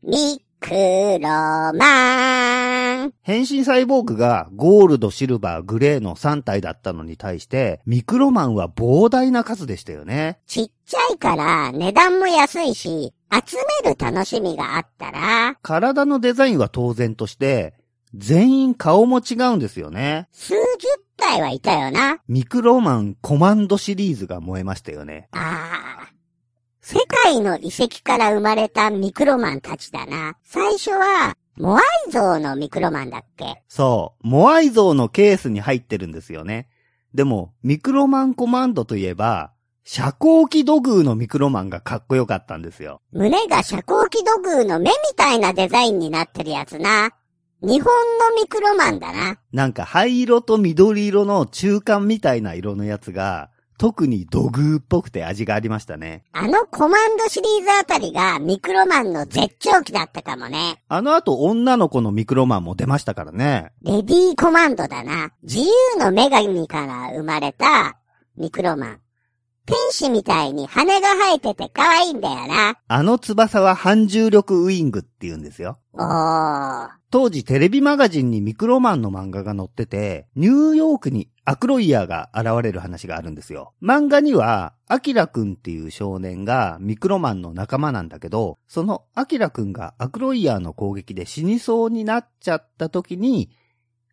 [0.03, 3.13] ミクロマン。
[3.23, 10.39] 変身サイボーグがゴールド、シルバー、グレーの3体だったのに対して、ミクロマンは膨大な数でしたよね。
[10.47, 17.75] ちっちゃいから値段も安いし、集める楽しみがあったら、体のデザインは当然として、
[18.15, 20.29] 全員顔も違うんですよね。
[20.31, 22.21] 数十体はいたよな。
[22.29, 25.29] ミクロマンコマンドシリーズが燃えましたよね。
[25.33, 26.02] ああ。
[26.85, 30.37] 世界の遺跡から生まれたミクロマンたちだな。
[30.43, 33.63] 最初は、モアイ像のミクロマンだっけ？
[33.69, 36.69] そう、モアイ像のケースに入ってるんですよね。
[37.15, 39.53] でも、ミクロマンコマンドといえば、
[39.85, 43.01] 遮光器土偶のミクロマンがかっこよかったんですよ。
[43.13, 47.13] 胸が遮光器土偶の目みたいなデザインになってるやつな。
[47.61, 49.39] 日本のミクロマンだな。
[49.53, 53.51] なんか灰色と緑色の中間みたいな色のやつが、
[53.83, 56.23] 特に土偶っぽくて味がありましたね。
[56.31, 60.81] あのコマンドシリーズあたりがミクロマンの絶頂期だったかもね。
[60.87, 63.73] あの後女の子のミクロマンも出ましたからね。
[63.83, 65.33] レディーコマンドだな。
[65.43, 67.99] 自由の女神から生まれた
[68.37, 69.01] ミクロマン。
[69.67, 72.77] 天使みたいに羽が生えてて可愛いんだよな。
[72.87, 75.79] あの翼は反重力ウイングって言うんですよ。
[75.95, 76.89] おー。
[77.11, 83.73] 当時テレビマガジンにミクロマンの漫画が載ってて、ニューヨークにアクロイヤーが現れる話があるんですよ。
[83.83, 93.51] 漫画には、アキラくんっていう少年がミクロマンの仲間なんだけど、そのアキラくんがアクロイヤーの攻撃で死にそうになっちゃった時に、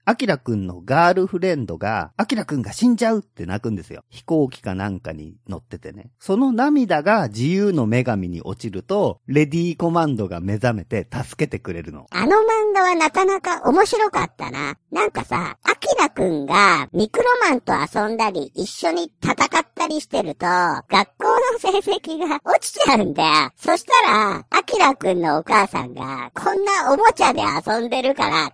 [0.05, 4.03] アキラくんのガールフレンドが、アキラくんが死んじゃうって泣くんですよ。
[4.09, 6.09] 飛行機かなんかに乗っててね。
[6.19, 12.07] その涙が自由の女神に落ちると、レディーコマンドが目覚めて助けてくれるの。
[12.11, 14.77] あの漫画はなかなか面白かったな。
[14.91, 23.51] なんかさ、アキラくんがミクロマンと遊んだり一緒に戦ったりしてると、学校の成績が落ちちゃうんだよ。
[23.55, 28.51] そしたら、アキラくんのお母さんが、こんなおもちゃで遊んでるから、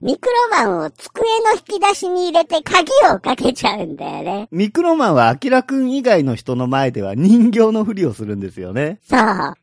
[0.00, 4.48] ミクロマンを机の引き出しに入れて鍵をかけちゃうんだよね。
[4.52, 9.00] ミクロマンはアキラくん以外の人の前では人形のふりをするんですよね。
[9.02, 9.18] そう。
[9.18, 9.54] そんな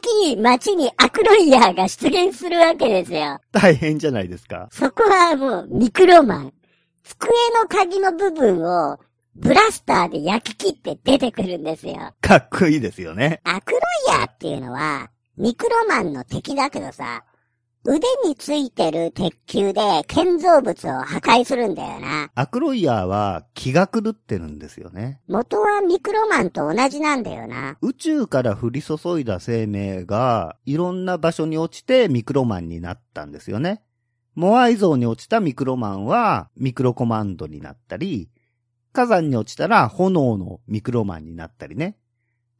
[0.00, 3.38] 時、街にアクロイヤーが出現するわけですよ。
[3.52, 4.68] 大変じゃないですか。
[4.72, 6.52] そこはもうミクロマン。
[7.04, 7.30] 机
[7.60, 8.98] の鍵の部分を
[9.34, 12.12] ブラスターで焼き切って出てくるんですよ。
[12.20, 13.40] かっこいいですよね。
[13.44, 17.24] アクロイヤーっていうのはミクロマンの敵だけどさ、
[17.84, 22.30] 腕についてる鉄球で建造物を破壊するんだよな。
[22.36, 25.20] アクロイヤーは気が狂ってるんですよね。
[25.26, 27.76] 元はミクロマンと同じなんだよな。
[27.82, 33.82] 宇宙から降り注いだ生命がいろんな場所に落ちてミクロマンになったんですよね。
[34.36, 38.30] モアイ像に落ちたミクロマンはミクロコマンドになったり、
[38.92, 41.96] 火山に落ちたら炎のミクロマンになったりね。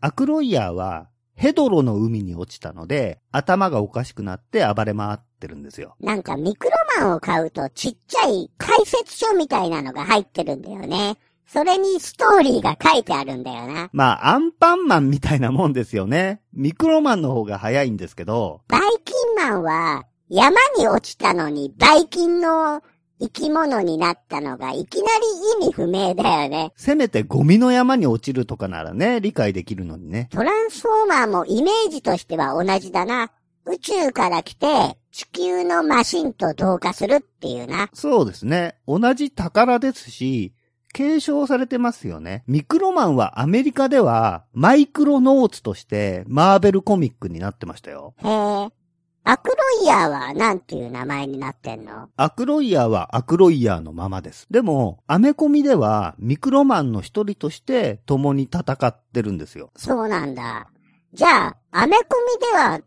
[0.01, 5.97] アクロイヤーはヘドロの海に落ちたので頭がおかしくなって暴れ回ってるんですよ。
[6.01, 11.17] なんかミクロマンを買うとちっちゃい解説書みたいなのが入ってるんだよね。
[11.47, 13.91] それにストーリーが書いてあるんだよな。
[13.93, 16.41] まあ、アンパンマンみたいなもんですよね。
[16.55, 22.83] ミクロマンの方が早いんですけど、バイキンマンは山に落ちたのにバイキンの
[23.23, 25.13] 生き物になったのがいきな
[25.61, 26.73] り意味不明だよね。
[26.77, 30.29] せめてゴミの山に落ちるとかならね、理解できるのにね。
[30.33, 33.31] トランスフォーマーもイメージとしては同じだな。
[33.65, 37.91] 宇宙から来て地球のマシンと同化するっていうな。
[37.93, 38.75] そうですね。
[38.89, 40.53] 同じ宝ですし、
[40.93, 42.43] 継承されてますよね。
[42.49, 48.15] ミクロマンはアメリカではマイクロノーツとしてマーベルコミックになってましたよ。
[48.19, 48.82] へえ。
[49.25, 52.09] アクロイヤーはなんていう名前になってんの？
[52.17, 54.47] アクロイヤーはアクロイヤーのままです。
[54.51, 59.71] でも、アメコミではミクロマンの一人として共に戦ってるんですよ。
[59.77, 60.67] そうなんだ。
[61.13, 62.05] じゃあ、アメコ
[62.35, 62.81] ミでは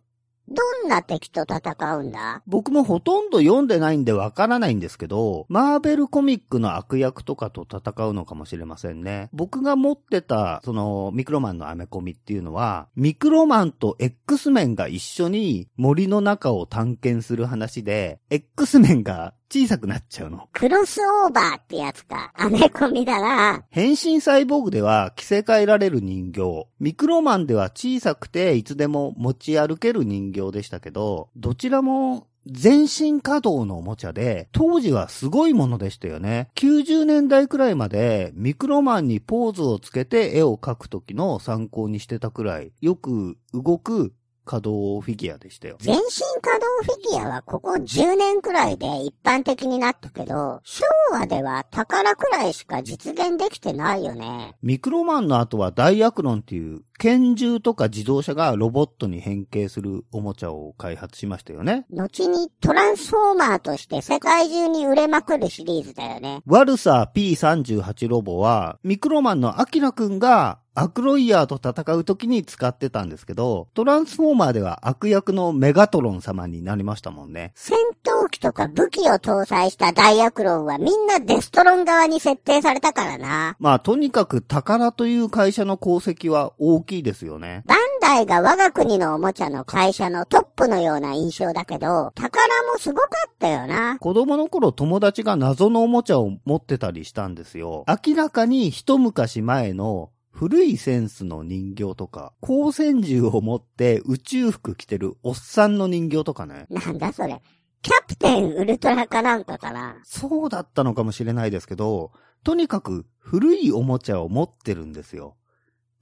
[0.48, 2.44] どんな敵と戦うんだ？
[2.46, 9.30] 僕もほとんど読んでないんでわからないんですけど、マーベルコミックの悪役とかと戦うのかもしれませんね。
[9.34, 20.50] 僕が持ってた、その、ミクロマンのアメコミっていうのは、ミクロマンと X メンが一緒に森の中を探検する話で、X メンが小さくなっちゃうの。
[20.54, 22.32] クロスオーバーってやつか。
[22.36, 23.64] アメコミだな。
[23.70, 26.68] 変身サイボーグでは着せ替えられる人形。
[26.80, 36.50] ミクロマンでは小さくていつでも持ち歩ける人形でしたけど、どちらも全身稼働のおもちゃで、当時はすごいものでしたよね。
[36.56, 44.14] 90年代くらいまでミクロマンにポーズをつけて絵を描く時の参考にしてたくらい、よく動く
[44.46, 45.78] 稼働フィギュアでしたよ。
[45.80, 46.02] 全身
[46.42, 54.56] 可動フィギュアはここ10年くらいで一般的になったけど、昭和では宝くらいしか実現できてないよね。
[54.62, 61.86] ミクロマンの後はダイアクロンっていう拳銃とか自動車がロボットに変形するおもちゃを開発しましたよね。
[61.92, 66.42] 後にトランスフォーマーとして世界中に売れまくるシリーズだよね。
[66.46, 77.54] ワルサー P38 ロボはミクロマンのアキラくんがアクロイヤーと戦う時に使ってたんですけど、トランスフォーマーでは悪役のメガトロン様になりましたもんね。
[77.56, 83.56] 戦闘機とか武器を搭載したダイアクロンはみんなデストロン側に設定されたからな。
[83.58, 87.64] まあとにかく宝という会社の功績は大きいですよね。
[87.66, 93.98] バンダイが我が国のおもちゃの会社のトップのような印象だけど、宝もすごかったよな。
[94.00, 97.86] 子供の頃友達が謎のおもちゃを持ってたりしたんですよ。
[97.88, 106.66] 明らかに一昔前の古いセンスの人形とか、光線銃を持って宇宙服着てるおっさんの人形とかね。
[106.70, 107.42] なんだそれ。
[107.82, 109.96] キャプテンウルトラかなんかかな。
[110.04, 112.12] そうだったのかもしれないですけど、
[112.44, 115.38] とにかく古いおもちゃを持ってるんですよ。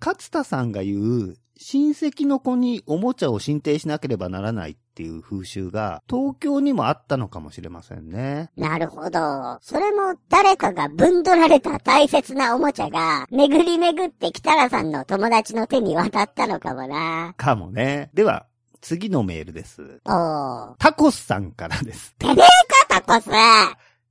[0.05, 0.97] 勝田さんが言
[1.29, 8.51] う、親戚の子におもちゃを進呈しなければならないっていう風習が東京にもあったのかもしれませんね。
[8.57, 9.59] なるほど。
[9.61, 17.33] それも誰かがぶんどられた大切なおもちゃが巡り巡って北原さんの友達の手に渡ったのかもな。
[17.37, 18.09] かもね。
[18.13, 18.45] では、
[18.81, 20.01] 次のメールです。
[20.03, 20.75] おー。
[20.79, 22.13] タコスさんからです。
[22.15, 22.45] てめえか
[22.89, 23.29] タコス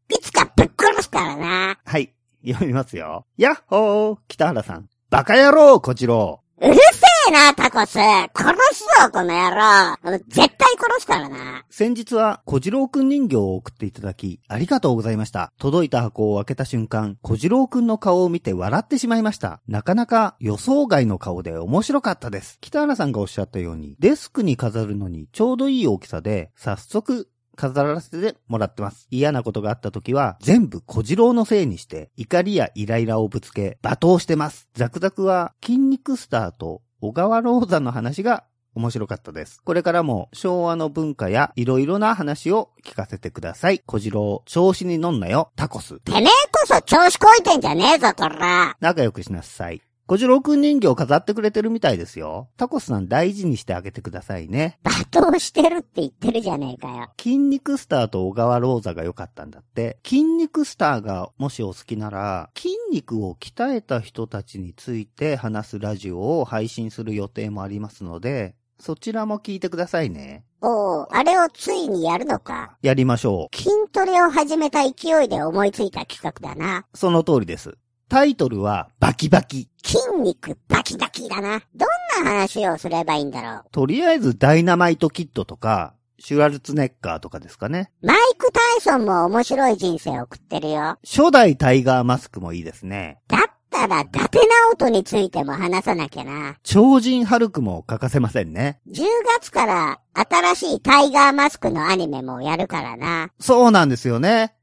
[0.08, 1.78] いつかぶっ殺すからな。
[1.84, 2.14] はい。
[2.46, 3.26] 読みますよ。
[3.36, 4.88] やっほー北原さん。
[5.12, 6.80] バカ野郎、こちろうるせ
[7.28, 8.30] えな、タコス殺
[8.72, 10.48] すぞ、この野郎絶対
[10.78, 11.66] 殺すからな。
[11.68, 15.52] 先日は小次郎くん人形を送っていただき、ありがとうございました。
[15.58, 19.60] 届いた箱を開けた瞬間、小次郎くんの顔を見て笑ってしまいました。
[19.68, 22.56] なかなか予想外の顔で面白かったです。
[22.62, 27.28] 北原さんがおっしゃったように、デスクに飾るのにちょうどいい大きさで、早速、
[27.62, 29.06] 飾らせてもらってます。
[29.12, 34.68] 嫌なことがあった時は、全部小次郎のせいにして、怒りやイライラをぶつけ、罵倒してます。
[34.74, 38.42] ザクザクは、筋肉スターと小川ローザの話が
[38.74, 39.60] 面白かったです。
[39.62, 43.80] これからも昭和の文化やいろいろな話を聞かせてください。
[43.86, 46.00] 小次郎、調子に乗んなよ、タコス。
[46.00, 48.76] てめえこそ調子こいてんじゃねえぞ、こら。
[48.80, 49.82] 仲良くしなさい。
[50.06, 52.48] 小次郎くん人形飾ってくれてるみたいですよ。
[52.56, 54.78] タコスさん大事にしてあげてくださいね。
[54.84, 57.10] 罵倒してるって言ってるじゃねえかよ。
[57.18, 59.98] 筋肉スターと小川ローザが良かったんだって。
[60.04, 70.44] 筋肉スターがもしお好きなら、筋肉を鍛えた人たちについて話すラジオを配信する予定もありますので、そちらも聞いてくださいね。
[70.60, 72.76] おう、あれをついにやるのか。
[72.82, 76.84] やりましょ筋トレを始めた勢いで思いついた企画だな。
[76.92, 76.98] う。
[76.98, 77.78] その通りです。
[78.08, 79.68] タイトルは、バキバキ。
[79.84, 81.62] 筋肉バキバキだな。
[81.74, 81.86] ど
[82.20, 83.64] んな話をすればいいんだろう。
[83.72, 87.90] とりあえず、ダイナマイトキットとか、シュワルツネッカーとかですかね。
[88.00, 90.98] マイク・タイソンも面白い人生を送ってるよ。
[91.04, 93.18] 初代タイガーマスクもいいですね。
[93.26, 96.56] だったら、伊達直人についても話さなきゃな。
[96.62, 98.78] 超人ハルクも欠かせませんね。
[98.88, 99.02] 10
[99.40, 103.30] 月から新しいタイガーマスクのアニメもやるからな。
[103.40, 104.54] そうなんですよね。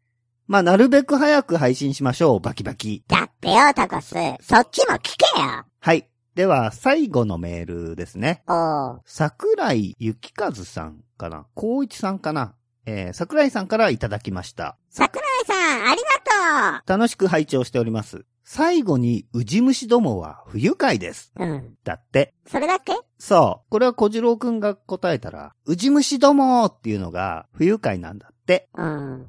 [0.49, 3.03] まあ、なるべく早く配信しましょう、バキバキ。
[3.07, 4.15] だってよ、タコス。
[4.41, 5.63] そっちも聞けよ。
[5.79, 6.09] はい。
[6.33, 8.41] では、最後のメールですね。
[8.47, 9.01] おう。
[9.05, 12.55] 桜井ゆきかずさんかな光一さんかな
[12.87, 14.75] えー、桜井さんからいただきました。
[14.89, 18.25] 桜井さん、ありが楽しく拝聴しております。
[18.43, 21.31] 最後に、ウジ虫どもは不愉快です。
[21.37, 21.47] とう。
[21.47, 21.75] うん。
[21.83, 22.33] だって。
[22.47, 22.93] それだけ？
[23.19, 23.69] そう。
[23.69, 28.67] これは小次郎くんが答えたら、ウジ虫どもっていうのが不愉快なんだって。
[28.73, 29.27] うん。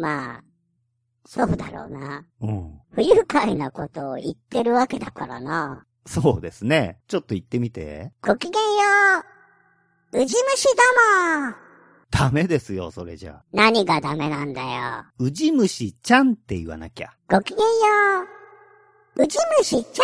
[0.00, 0.44] まあ、
[1.26, 2.24] そうだろうな。
[2.40, 2.80] うん。
[2.92, 5.84] 不愉快なことを言ってるわけだからな。
[6.06, 6.98] そうですね。
[7.06, 8.12] ちょっと言ってみて。
[8.22, 9.20] ごきげんよ
[10.12, 10.20] う。
[10.22, 10.72] ウジ虫ど
[11.50, 11.54] も。
[12.10, 13.42] ダメですよ、それじゃ。
[13.52, 15.04] 何がダメなんだよ。
[15.18, 17.12] ウジ虫ちゃんって言わなきゃ。
[17.28, 17.64] ごきげんよ
[19.16, 19.22] う。
[19.22, 20.02] ウジ虫ちゃ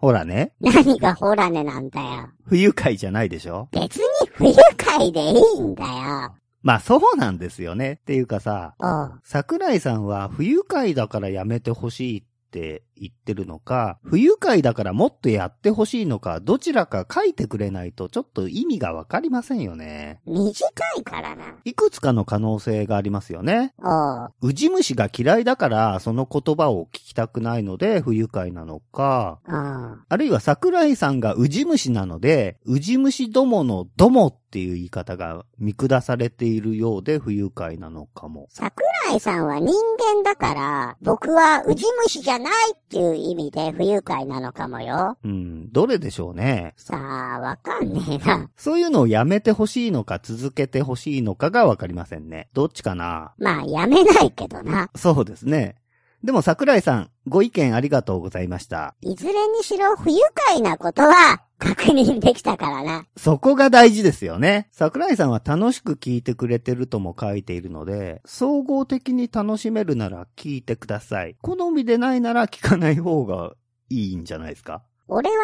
[0.00, 0.54] ほらね。
[0.60, 2.30] ん何がホラネなんだよ。
[2.46, 6.34] 不愉快じゃないでしょ別に不愉快でいいんだよ。
[6.62, 7.98] まあそうなんですよね。
[8.02, 9.20] っていうかさ、おう。
[9.24, 20.20] 桜井さんは不愉快だからやめてほしいって言ってるのか、不愉快だからもっとやってほしいのか、どちらか書いてくれないとちょっと意味がわかりませんよね。
[20.26, 20.52] 短
[20.98, 21.56] いからな。
[21.64, 23.72] いくつかの可能性がありますよね。
[23.82, 24.32] おう。
[24.42, 30.04] ウジ虫が嫌いだから、その言葉を聞きたくないので不愉快なのか、うん。
[30.06, 38.48] あるいは桜井さんがウジ虫なので、ウジ虫どものどもっていう言い方が見下されているようで不愉快なのかも。
[38.50, 38.84] 桜
[39.14, 45.16] 井さんは人間だから、僕はウジ虫じゃないっていう意味で不愉快なのかもよ。
[45.24, 46.74] うん、どれでしょうね。
[46.76, 48.50] さあ、わかんねえな。
[48.56, 52.48] そういうのをやめてほしいのか続けてほしいのかがわかりませんね。
[52.52, 54.90] どっちかなまあ、やめないけどな。
[54.96, 55.76] そうですね。
[56.22, 58.94] でも桜井さん、ご意見ありがとうございました。
[59.00, 63.06] いずれにしろ不愉快なことは確認できたからな。
[63.16, 64.68] そこが大事ですよね。
[64.70, 71.36] 桜井さんは楽しく聞いてくれてるとも書いているので、総合的に楽しめるなら聞いてください。
[71.40, 73.52] 好みでないなら聞かない方が
[73.88, 74.82] いいんじゃないですか？
[75.08, 75.36] 俺は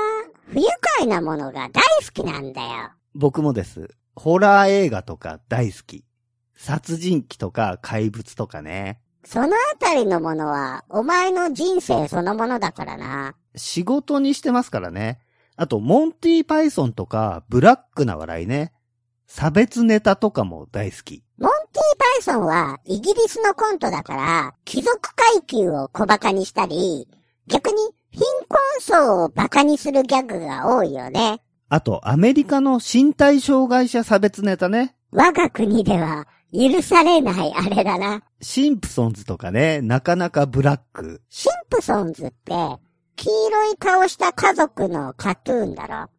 [0.48, 0.66] 不愉
[0.98, 2.68] 快なものが大好きなんだよ。
[3.14, 3.88] 僕もです。
[4.14, 6.04] ホラー映画とか大好き。
[6.54, 9.00] 殺人鬼とか怪物とかね。
[9.26, 9.50] そのあ
[9.80, 13.34] たりのものは、お前の人生そのものだからな。
[13.56, 15.18] 仕事にしてますからね。
[15.56, 18.72] あと、モンティパイソンとか、ブラックな笑いね。
[19.26, 21.24] 差別ネタとかも大好き。
[21.38, 27.08] モンティパイソンはイギリスのコントだから、貴族階級を小馬鹿にしたり、
[27.48, 27.76] 逆に
[28.12, 31.40] 貧困層を馬鹿にするギャグが多いよね。
[31.68, 34.94] あと、アメリカの身体障害者差別ネタね。
[35.10, 38.22] 我が国では許されないあれだな。
[38.40, 41.20] シンプソンズとかね、なかなかブラック。
[41.28, 42.54] シンプソンズって、
[43.16, 46.10] 黄色い顔した家族のカトゥーンだろ。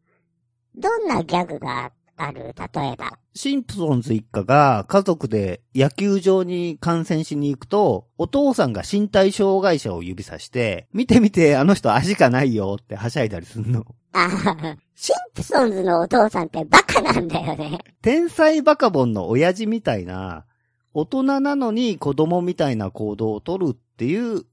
[0.75, 2.53] どんなギャグがある？
[2.55, 3.17] 例えば。
[3.33, 13.85] シンプソンズ一家が家族で野球場に観戦しに行くと、お父さんが身体障害者を指さして、見て見て、あの人足がないよってはしゃいだりするの。
[14.17, 17.79] ああ、シンプソンズのお父さんってバカなんだよね。
[18.01, 20.45] 天才バカボンの親父みたいな、
[20.93, 24.45] 大人なのに子供みたいな行動をとるっていう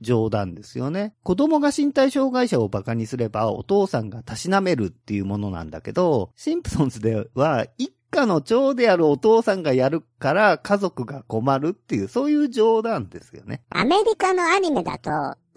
[0.00, 1.14] 冗談ですよね。
[1.22, 13.62] 子供が身体障害者を馬鹿にすればお父さんがたしなめるっていうものなんだけど、シンプソンズでは一家の長であるお父さんがやるから家族が困るっていう、そういう冗談ですよね。
[13.68, 15.10] アメリカのアニメだと、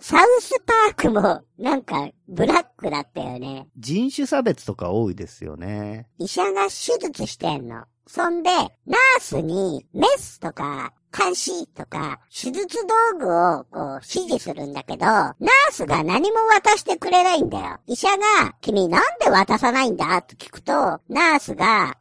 [0.06, 3.70] サウスパークもなんかブラックだったよね。
[3.78, 6.10] 人種差別とか多いですよね。
[6.20, 7.86] 医者が手術してんの。
[8.06, 8.50] そんで、
[8.86, 17.78] ナースにメスとか、監視とか、手術道具をこう指示するんだけど、ナースが何も渡してくれないんだよ。
[17.88, 20.18] 医者が、君なんで渡さないんだ？
[20.18, 20.74] って聞くと、
[21.08, 21.96] ナースが、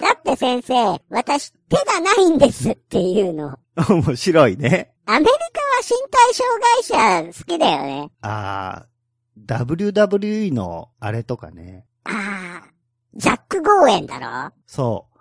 [0.00, 3.58] だって先生、私手がないんですっていうの。
[3.88, 4.92] 面白いね。
[5.06, 5.38] アメリカは
[5.82, 8.10] 身体障害者好きだよね。
[8.22, 9.64] あー、
[10.08, 11.86] WWE のあれとかね。
[12.04, 12.68] ああ、
[13.16, 14.52] ザック・ゴーエンだろ？
[14.66, 15.18] そう。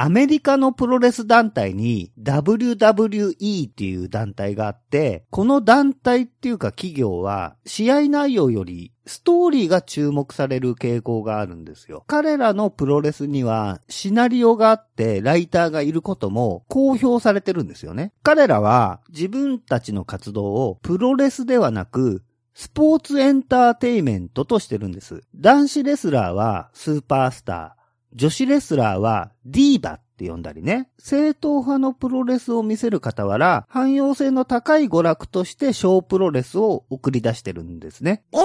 [0.00, 12.04] アメリカのプロレス団体に WWE っていう団体があって、この団体っていうか企業は試合内容よりストーリーが注目される傾向があるんですよ。
[12.06, 18.12] 彼らのプロレスにはシナリオがあってライターがいることも公表されてるんですよね。
[18.22, 25.22] 彼らは自分たちの活動をプロレスではなくスポーツエンターテイメントとしてるんです。
[25.34, 27.70] 男子レスラーはスーパースター。
[28.14, 30.90] 女子レスラーはディーバって呼んだりね。
[30.98, 38.24] 正統派のプロレスを見せる傍ら、汎用性の高い娯楽として小プロレスを送り出してるんですね。
[38.32, 38.42] 映画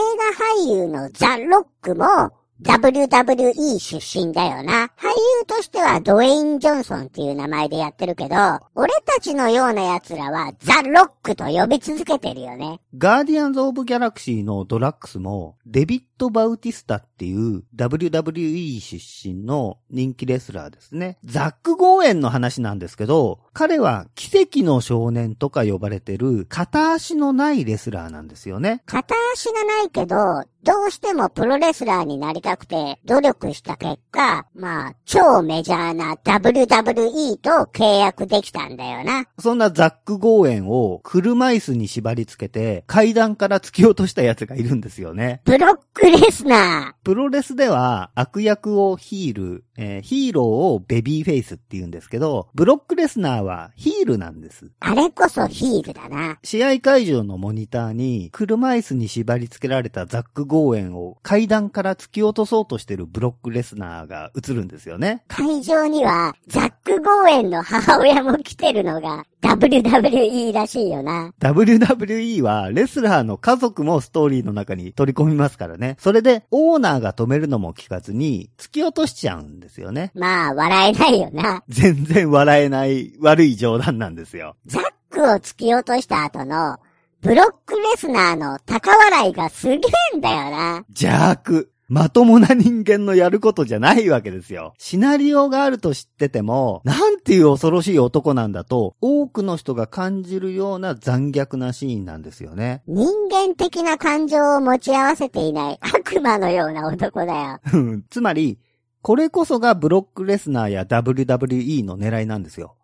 [0.69, 4.91] 俳優のザ・ロックも WWE 出身だよな。
[4.97, 8.36] 俳優としてはドウェイン・ジョンソンっていう名前でやってるけど、
[8.76, 12.80] 俺たちのような奴らはザ・ロックと呼び続けてるよね。
[12.97, 21.17] ガーディアンズ・オブ・ギャラクシーのドラックスも、デビッド・バウティスタっていう WWE 出身の人気レスラーですね。
[21.26, 28.84] ザック・ゴーエンの話なんですけど、彼は奇跡の少年とか呼ばれてる片足のないレスラーなんですよね。
[28.86, 39.26] 片足がないけど、どうしてもプロレスラーになりたくて努力した結果、まあ、超メジャーな WWE と契約できたんだよな。
[39.39, 45.41] そんなザック・ゴーエンを車椅子に縛り付けて階段から突き落としたやつがいるんですよね。
[45.43, 46.95] ブロック・レスナー。
[47.03, 54.66] プロレスでは悪役をヒール、えーヒーローをベビーフェイスって言うんですけど、ブロックレスナーはヒールなんです。
[54.66, 54.70] ー。
[54.80, 56.39] あれこそヒールだな。
[56.43, 65.24] 試合会場のモニターに車椅子に縛り付けられたザック・ゴーエンを階段から突き落とそうとしてるブロックレスナーが映るんですよね。
[65.28, 71.34] 会場には、ザック・ゴーエンの母親も来てるのが、WWE らしいよな。
[71.39, 75.93] WWE はレスラーの家族もストーリーの中に取り込みますからね。
[75.98, 80.12] それでオーナーが止めるのも聞かずに突き落としちゃうんですよね。
[80.14, 81.64] まあ、笑えないよな。
[81.70, 84.56] 全然笑えない悪い冗談なんですよ。
[84.66, 86.78] ザックを突き落とした後の、
[87.22, 89.80] ブロックレスナーの高笑いがすげ
[90.14, 90.86] えんだよな。
[90.89, 91.72] 邪悪。
[91.94, 94.74] まともな人間のやることじゃないわけですよ。
[94.80, 102.82] シナリオがあると知ってても、なんていう恐ろしい男なんだと、多くの人が感じるような残虐なシーンなんですよね。
[102.88, 107.60] 人間的な感情を持ち合わせていない悪魔のような男だよ。
[107.72, 108.58] うんつまり、
[109.04, 112.76] これこそがブロックレスナーや WWE の狙いなんですよ。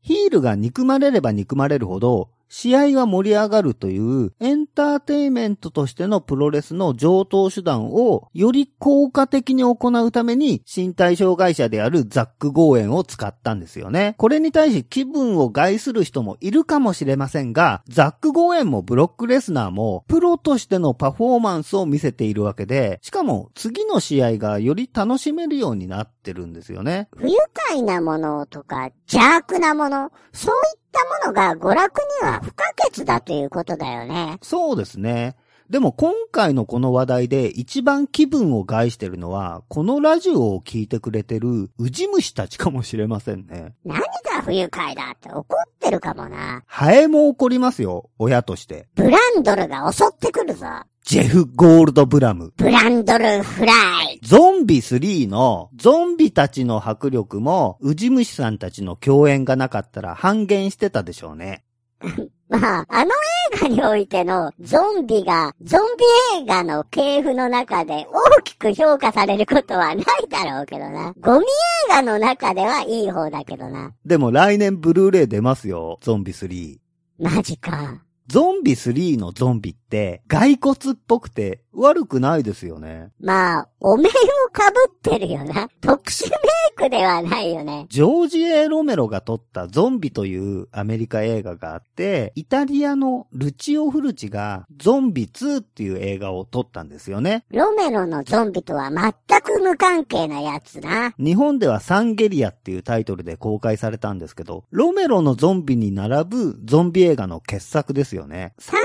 [0.00, 14.14] ヒールが憎まれれば憎まれるほど、試合が盛り上がるというエンターテイメントとしてのプロレスの上等手段をより効果的に行うために身体障害者であるザック・ゴーエンを使ったんですよね。
[14.18, 27.08] これに対し気分を害する人もいるかもしれませんが、ザック・ゴーエンもブロックレスナーもプロとしてのパフォーマンスを見せているわけで、しかも次の試合がより楽しめるようになってるんですよね。
[27.16, 34.38] 不愉快なものとか邪悪なもの、そういったものが娯楽には不可欠だということだよね。
[34.42, 35.36] そうですね。
[35.70, 43.74] でも今回のこの話題で一番気分を害してるのは、このラジオを聞いてくれてるウジ虫たちかもしれませんね。
[43.84, 46.62] 何が不愉快だって怒ってるかもな。
[46.66, 48.88] ハエも怒りますよ、親として。
[48.94, 50.66] ブランドルが襲ってくるぞ。
[51.04, 52.52] ジェフ・ゴールド・ブラム。
[52.56, 53.72] ブランドルフラ
[54.04, 54.20] イ。
[54.22, 61.64] ゾンビ3のゾンビたちの迫力も、ウジ虫さんたちの共演がなかったら半減してたでしょうね。
[62.60, 63.10] まあ、あの
[63.52, 66.04] 映画においてのゾンビが、ゾンビ
[66.42, 68.06] 映画の系譜の中で
[68.38, 71.12] 大きく評価されることはないだろうけどな。
[71.20, 73.92] ゴミ映画の中ではいい方だけどな。
[74.04, 76.78] でも来年ブルーレイ出ますよ、ゾンビ3。
[77.18, 78.00] マジか。
[78.28, 83.10] ゾンビ3のゾンビって、骸骨っぽくて悪くないですよね。
[83.20, 84.10] まあ、お面を
[84.52, 85.68] かぶってるよな。
[85.80, 86.36] 特殊メ
[86.72, 87.86] イクではないよね。
[87.88, 97.44] ジョージ・エロメロが撮ったゾンビというアメリカ映画があって、イタリアのルチオ・フルチがゾンビ2っていう映画を撮ったんですよね。
[97.50, 101.14] ロメロのゾンビとは全く無関係なやつな。
[101.18, 108.54] 日本ではサンゲリアっていうタイトルで公開されたんですけど、ロメロのゾンビに並ぶゾンビ映画の傑作ですよね。
[108.58, 108.80] サン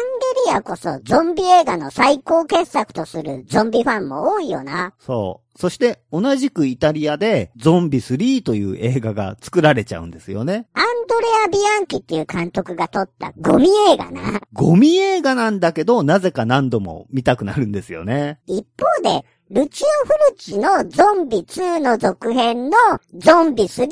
[0.52, 4.93] ゲリアこそゾンビ映画の最高傑作とするゾンビファンも多いよな。
[4.99, 5.58] そう。
[5.58, 10.68] そして同じくイタリアでゾンビ3という映画が作られちゃうんですよね。
[10.74, 14.41] アンドレア・ビアンキっていう監督が撮ったゴミ映画な。
[14.52, 18.39] ゴミ映画なんだけど、なぜか何度も見たくなるんですよね。
[18.45, 22.78] 一方で、ルチオ・フルチのゾンビ2の続編の
[23.16, 23.89] ゾンビ3も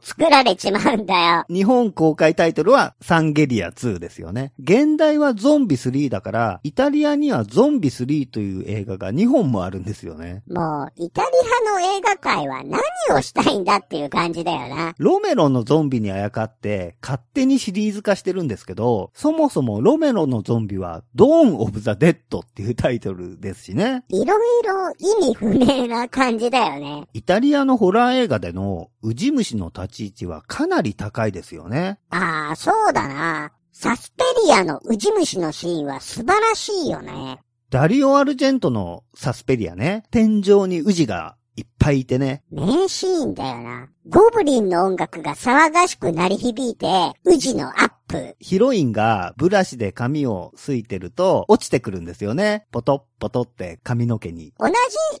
[0.00, 1.44] 作られちまうんだよ。
[1.48, 4.52] 日本公開タイトルはサンゲリア2ですよね。
[4.62, 10.44] 現代はゾンビ3だから、イタリアにはゾンビ3という映画が2本もあるんですよね。
[10.48, 11.28] もう、イタリ
[11.68, 12.80] アの映画界は何
[13.12, 14.94] をしたいんだっていう感じだよな。
[14.98, 24.04] ロメロのゾンビにあやかって、勝手にシリーズ化してるんですけど、そもそもロメロのゾンビは、ドーン・オブ・ザ・デッドっていうタイトルですしね。
[24.08, 27.08] いろいろ意味不明な感じだよね。
[27.14, 31.98] イタリアのホラー映画でのウジ虫の立ち位置はかなり高いですよね。
[32.10, 33.52] ああ、そうだな。
[33.72, 37.40] サスペリアのウジ虫のシーンは素晴らしいよね。
[37.70, 40.02] ダリオ・アルジェントのサスペリアね。
[40.10, 42.42] 天井にウジがいっぱいいてね。
[42.50, 43.88] 名シーンだよな。
[44.08, 48.36] ゴブリンの音楽が騒がしく鳴り響いて、ウジのアップ。
[48.40, 52.66] ヒロインがブラシで髪をすいてると落ちてくるんですよね。
[52.72, 54.52] ポトッポトって髪の毛に。
[54.58, 54.74] 同じ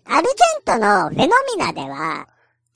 [0.04, 2.28] アルジェントのフェノミナでは、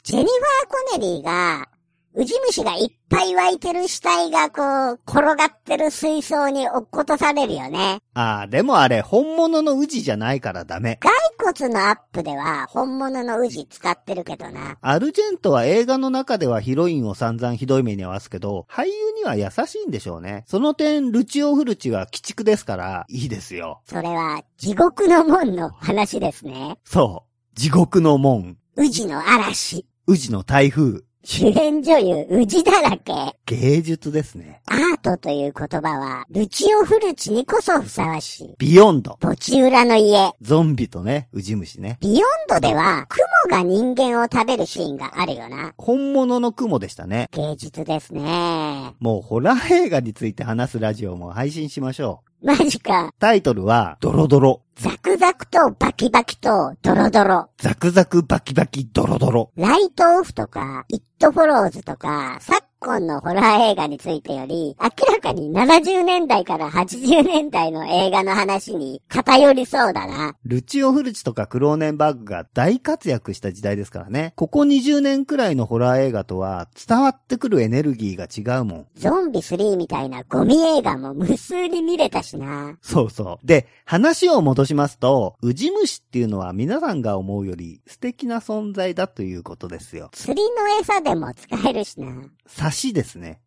[0.05, 1.69] ジェニファー・コネリーが、
[2.17, 7.99] ウジ虫がいっぱい湧いてる死体がこう、転がってる水槽に落っことされるよね。
[8.15, 11.01] ああ、でもあれ本物のウジじゃないからダメ。
[11.01, 11.13] 骸
[11.61, 14.79] 骨のアップでは本物のウジ使ってるけどな。
[14.81, 20.45] アルジェントは映画の中ではヒロインを散々ひどい目に遭わすけど、俳優には優しいんでしょうね。
[20.47, 23.81] その点、ルチオ・フルチは鬼畜ですから、いいですよ。
[23.87, 26.79] それは地獄の門の話ですね。
[26.85, 27.59] そう。
[27.59, 29.85] 地獄の門、ウジの嵐。
[30.07, 31.03] ウジの台風。
[31.27, 33.13] 主演女優、ウジだらけ。
[33.47, 34.61] 芸術ですね。
[34.67, 38.55] アートという言葉は、ルチオ・フルチにこそふさわしい。
[38.59, 39.17] ビヨンド。
[39.23, 40.33] 墓地裏の家。
[40.43, 41.97] ゾンビとね、ウジ虫ね。
[42.03, 45.73] ビヨンドでは、蜘蛛が人間を食べるシーンがあるよな。
[45.79, 47.31] 本物の蜘蛛でしたね。
[47.33, 48.93] 芸術ですね。
[49.01, 52.34] もうホラー映画について話すラジオも配信しましょう。
[52.45, 53.11] マジか。
[53.19, 54.61] タイトルは、ドロドロ。
[54.77, 57.49] ザクザクとバキバキとドロドロ。
[57.57, 59.51] ザクザクバキバキドロドロ。
[59.57, 70.37] ライトオフとか、イットフォローズとか、昨今のホラー映画についてより、明らかに70年代から80年代の映画の話に偏りそうだな。
[70.45, 74.35] ルチオ・フルチとかクローネンバーグが大活躍した時代ですからね。
[74.37, 78.87] ここ20年くらいのホラー映画とは伝わってくるエネルギーが違うもん。
[78.97, 82.77] ゾンビ3みたいなゴミ映画も無数に見れたしな。
[82.83, 83.47] そうそう。
[83.47, 90.11] で、話を戻しますと、ウジ虫っていうのは皆さんが思うより素敵な存在だということですよ。
[90.13, 92.29] 釣りの餌でも使えるしな。
[92.59, 93.41] 刺足ですね。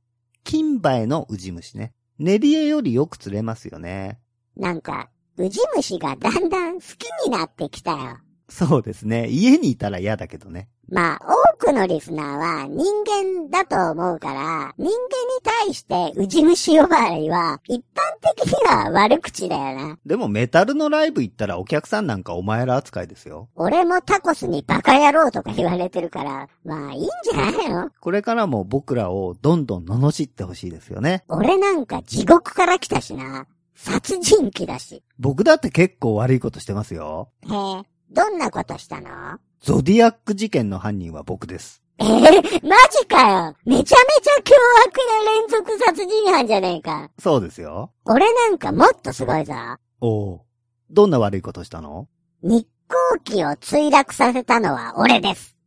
[0.46, 1.92] 金梅のウジ虫ね。
[2.18, 4.20] 練り絵よりよく釣れますよね。
[4.56, 8.20] なんか、ウジ虫がだんだん好きになってきたよ。
[8.50, 9.28] そうですね。
[9.28, 10.70] 家にいたら嫌だけどね。
[10.90, 11.20] まあ、
[11.52, 14.96] 多くのリスナーは人間だと思うから、人間に
[15.44, 20.00] 対してウジ虫呼ばわりは一般的には悪口だよな。
[20.06, 23.50] でもメタルのライブ行ったらお客さんなんかお前ら扱いですよ。
[23.56, 27.90] 俺もタコスにバカ野郎とか言われてるから、まあいいんじゃないの？
[28.00, 31.26] これからも僕らをどんどん罵ってほしいですよね。
[31.28, 33.46] 俺なんか地獄から来たしな。
[33.76, 35.04] 殺人鬼だし。
[35.20, 37.30] 僕だって結構悪いことしてますよ。
[37.44, 39.40] へえ、どんなことしたの？
[39.60, 41.84] ゾディアック事件の犯人は僕です。
[42.00, 43.96] えー、マジかよめちゃめちゃ
[44.44, 44.54] 凶
[44.86, 47.10] 悪な連続殺人犯じゃねえか。
[47.18, 47.92] そうですよ。
[48.06, 49.54] 俺なんかもっとすごいぞ。
[50.00, 50.46] おお。
[50.90, 52.08] どんな悪いことしたの？
[52.44, 55.58] 日航機を墜落させたのは俺です。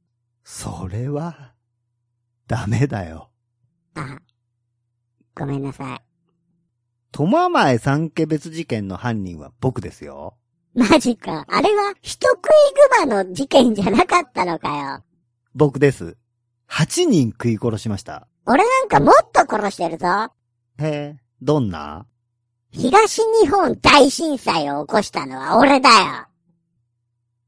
[0.44, 1.52] それは、
[2.46, 3.30] ダメだよ。
[3.94, 4.18] あ、
[5.34, 6.00] ごめんなさい。
[7.12, 10.36] 苫前三家別事件の犯人は僕ですよ。
[10.74, 11.44] マジか。
[11.48, 12.50] あれは人食い
[13.04, 15.02] 熊の事件じゃなかったのかよ。
[15.54, 16.16] 僕です。
[16.68, 18.28] 8人食い殺しました。
[18.46, 20.06] 俺なんかもっと殺してるぞ。
[20.78, 22.06] へえ、どんな？
[22.72, 25.96] 東日本大震災を起こしたのは俺だよ。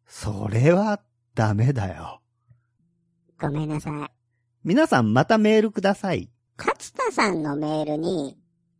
[0.06, 1.00] それは、
[1.34, 2.20] ダメだよ。
[3.40, 4.10] ごめんなさい。
[4.64, 6.28] 皆さんまたメールください。
[6.58, 8.36] 勝田さんのメールに、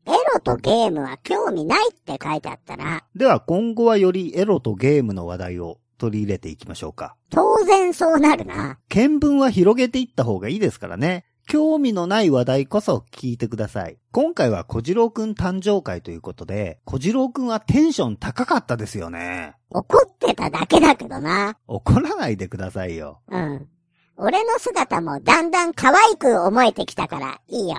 [0.07, 3.05] エロとゲームは興味ないって書いてあったな。
[3.15, 7.17] では今後はよりエロとゲームの話題を取り入れていきましょうか。
[7.31, 8.79] 当然そうなるな。
[8.89, 11.25] 見聞は広げていった方がいいですからね。
[11.49, 13.99] 興味のない話題こそ聞いてください。
[14.13, 19.55] 今回は小次郎くん誕生会ということで、小次郎くんはテンション高かったですよね。
[19.71, 21.57] 怒ってただけだけどな。
[21.67, 23.21] 怒らないでくださいよ。
[23.29, 23.69] うん。
[24.17, 27.77] 俺の姿もだんだん可愛く思えてきたから、いいよ。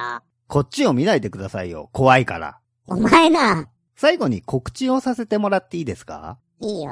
[0.53, 1.89] こっちを見ないでくださいよ。
[1.93, 2.59] 怖いから。
[2.85, 6.37] お前な、最後に告知をさせてもらっていいですか？
[6.59, 6.91] いいよ。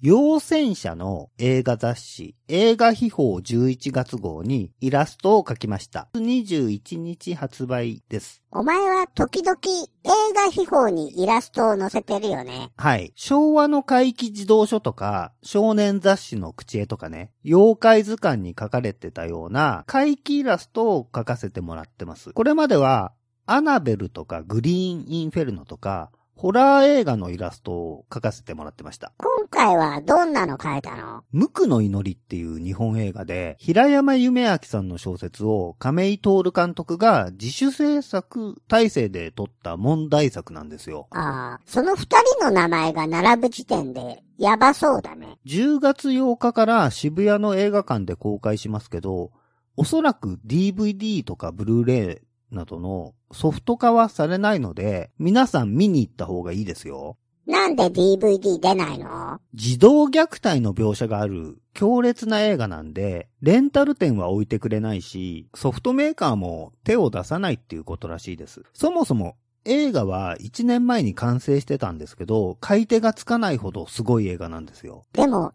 [0.00, 6.08] 陽戦者の映画雑誌、映画秘宝11月号にイラストを描きました。
[6.14, 8.42] 21日発売です。
[8.50, 9.58] お前は時々
[10.04, 12.70] 映画秘宝にイラストを載せてるよね。
[12.76, 13.12] はい。
[13.14, 22.32] 昭和の怪奇児童書とか、少年雑誌の口絵とかね、妖怪図鑑に書かれてたような怪奇イラストを描かせてもらってます。
[22.32, 23.12] これまでは、
[23.44, 29.12] アナベルとかグリーンインフェルノとか、ホラー映画のイラストを描かせてもらってました。
[29.18, 31.22] 今回はどんなの書いたの？
[31.30, 41.06] 無垢の祈りっていう日本映画で、平山夢明さんの小説を亀井徹監督が自主制作体制で撮った問題作なんですよ。
[41.10, 42.06] ああ、その二
[42.38, 45.38] 人の名前が並ぶ時点で、やばそうだね。
[45.46, 49.30] 10月8日から渋谷の映画館で公開しますけど、
[49.76, 57.16] おそらく DVD とかブルーレイなどのソフト化はされないので、皆さん見に行った方がいいですよ。
[57.44, 59.40] なんで DVD 出ないの？
[59.52, 68.62] 児童虐待の描写がある強烈な映画なんで、レンタル店は置いてくれないし、ソフトメーカーも手を出さないっていうことらしいです。
[68.72, 75.06] そもそも映画は1年前に完成してたんですけど、買い手がつかないほどすごい映画なんですよ。
[75.12, 75.52] でも、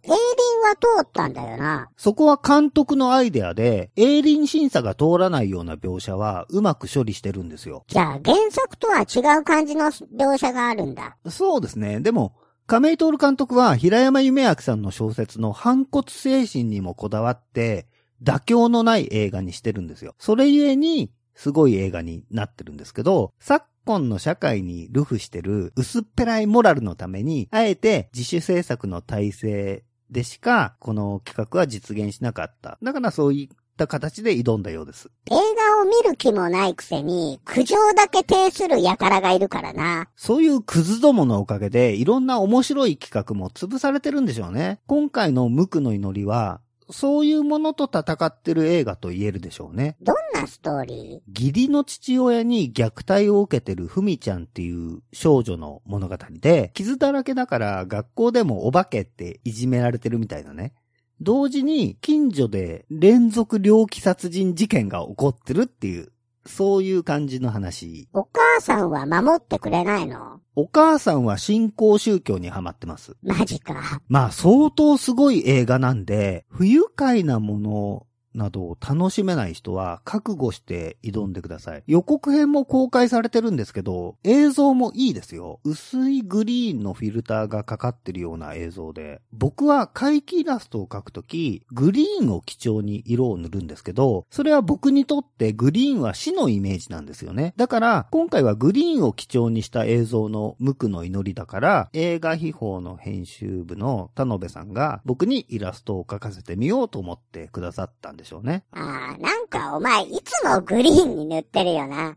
[0.67, 1.89] エイリンは通ったんだよな。
[1.95, 7.83] そこは監督のアイデアで、営林審査が通らないような描写はうまく処理してるんですよ。
[7.87, 11.17] じゃあ、原作とは違う感じの描写があるんだ。
[11.29, 11.99] そうですね。
[11.99, 17.87] でも、亀井徹監督は平山夢明さんの小説の反骨精神にもこだわって、
[18.21, 20.15] 妥協のない映画にしてるんですよ。
[20.19, 32.77] それゆえに、すごい映画になってるんですけど、昨今の社会にルフしてる薄っぺらいモラルのために、あえて自主制作の体制でしか、この企画は実現しなかった。
[32.81, 35.09] だからそういっった形で挑んだようです。
[35.29, 40.09] 映画を見る気もないくせに、苦情だけ呈する輩がいるからな。
[40.15, 44.79] そういうクズどものおかげで、いろんな面白い企画も潰されてるんでしょうね。
[44.87, 46.59] 今回の無垢の祈りは、
[46.89, 49.97] そういうものと戦ってる映画と言えるでしょうね。
[50.01, 60.73] どんなストーリ義理の父親に虐待を受けてるふみちゃんっていう少女の物語で、傷だらけだから学校でもお化けっていじめられてるみたいなね。
[61.19, 66.11] 同時に近所で連続猟奇殺人事件が起こってるっていう、
[66.47, 68.07] そういう感じの話。
[68.13, 70.39] ーお母さんは守ってくれないの？
[70.55, 73.15] お母さんは新興宗教にハマってます。
[73.21, 74.01] マジか。
[74.07, 78.06] まあ相当すごい映画なんで、不愉快なもの
[78.37, 81.83] などを楽しめない人は覚悟して挑んでください。
[81.87, 85.59] 予告編も公開されてるんですけど、映像もいいですよ。
[85.63, 89.21] 薄いグリーンのフィルターがかかってるような映像で。
[89.33, 97.53] 僕は怪奇イラストを描くとき、グリーンを基調に色を塗るんですけど、それは僕にとってグリーンは死のイメージなんですよね。
[97.57, 108.63] だから、今回はグリーンを基調にした映像の無垢の祈りだから、映画秘宝の編集部の田辺さんが僕にイラストを描かせてみようと思ってくださったんですしょうね。
[108.71, 112.15] ああ、なんかお前いつもグリーンに塗ってるよな。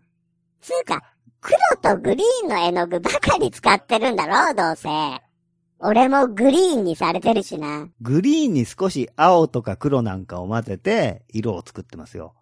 [0.61, 1.03] つうか、
[1.41, 4.89] 黒とグリーンの絵の具ばかり使ってるんだろどうせ。
[5.79, 7.89] 俺もグリーンにされてるしな。
[8.03, 12.35] グリーンに少し青とか黒なんかを混ぜて色を作ってますよ。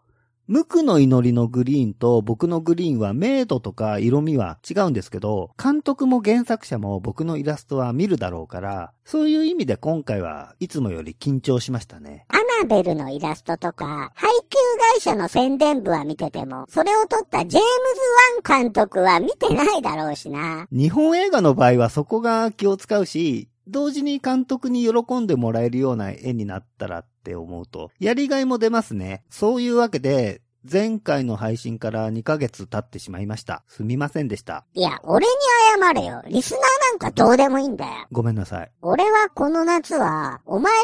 [0.49, 12.25] 無垢の祈りのグリーンと僕のグリーンは明度とか色味は違うんですけど、監督も原作者も僕のイラストは見るだろうから、そういう意味で今回はいつもより緊張しましたね。
[12.29, 14.57] アナベルのイラストとか、配給
[14.95, 17.69] 会社の宣伝部は見てても、それを撮ったジェーム
[18.43, 20.67] ズ・ワン監督は見てないだろうしな。
[20.73, 29.23] 日本映画の場合はそこが気を使うし、同時に監督に喜んでもらえるような絵になったらって思うと、やりがいも出ますね。
[29.29, 33.63] そういうわけで、前回の配信から2ヶ月経ってしまいました。
[33.69, 34.65] すみませんでした。
[34.75, 35.33] いや、俺に
[35.79, 36.23] 謝れよ。
[36.27, 36.61] リスナー
[36.91, 37.93] なんかどうでもいいんだよ。
[38.11, 38.73] ごめんなさい。
[38.81, 40.81] 俺はこの夏は、お前が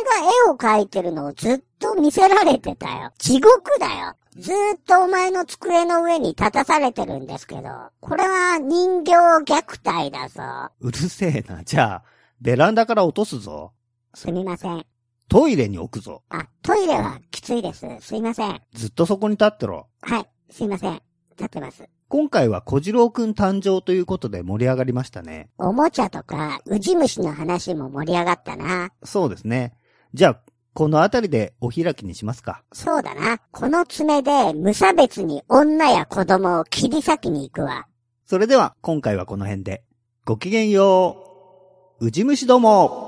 [0.47, 3.13] 絵を描いてるのをずっと見せられてたよ。
[3.19, 4.15] 地獄だよ。
[4.37, 7.63] ずーっとお前の机の上に立たされてるんですけど、
[8.01, 9.13] これは人形
[9.45, 10.73] 虐待だぞ。
[10.81, 11.65] うるせえな。
[11.65, 12.03] じゃあ、
[12.41, 13.73] ベランダから落とすぞ。
[14.15, 14.87] すみません。
[15.29, 16.23] トイレに置くぞ。
[16.29, 17.87] あ、トイレはきついです。
[18.01, 18.61] すいません。
[18.73, 19.89] ずっとそこに立ってろ。
[20.03, 21.03] はい、すいません。
[21.31, 21.89] 立ってます。
[22.09, 25.51] 今回は小次郎くん誕生ということで盛り上がりましたね。
[25.59, 28.91] おもちゃとか、ウジ虫の話も盛り上がったな。
[29.03, 29.75] そうですね。
[30.13, 30.41] じゃあ、
[30.75, 32.63] このあたりでお開きにしますか。
[32.73, 33.39] そうだな。
[33.51, 37.87] この爪で無差別に女や子供を切り裂きに行くわ。
[38.27, 39.85] それでは、今回はこの辺で。
[40.25, 42.07] ごきげんよう。
[42.07, 43.04] うじ虫ども。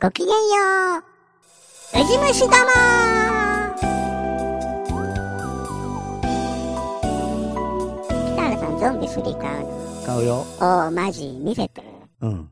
[0.00, 0.34] ごきげんよ
[0.98, 2.00] う。
[2.00, 2.52] ウジ虫ども
[8.34, 10.04] 北原さんゾンビ3買うの？
[10.06, 10.46] 買うよ。
[10.58, 11.82] おー、マジ、見せて。
[12.20, 12.50] うん。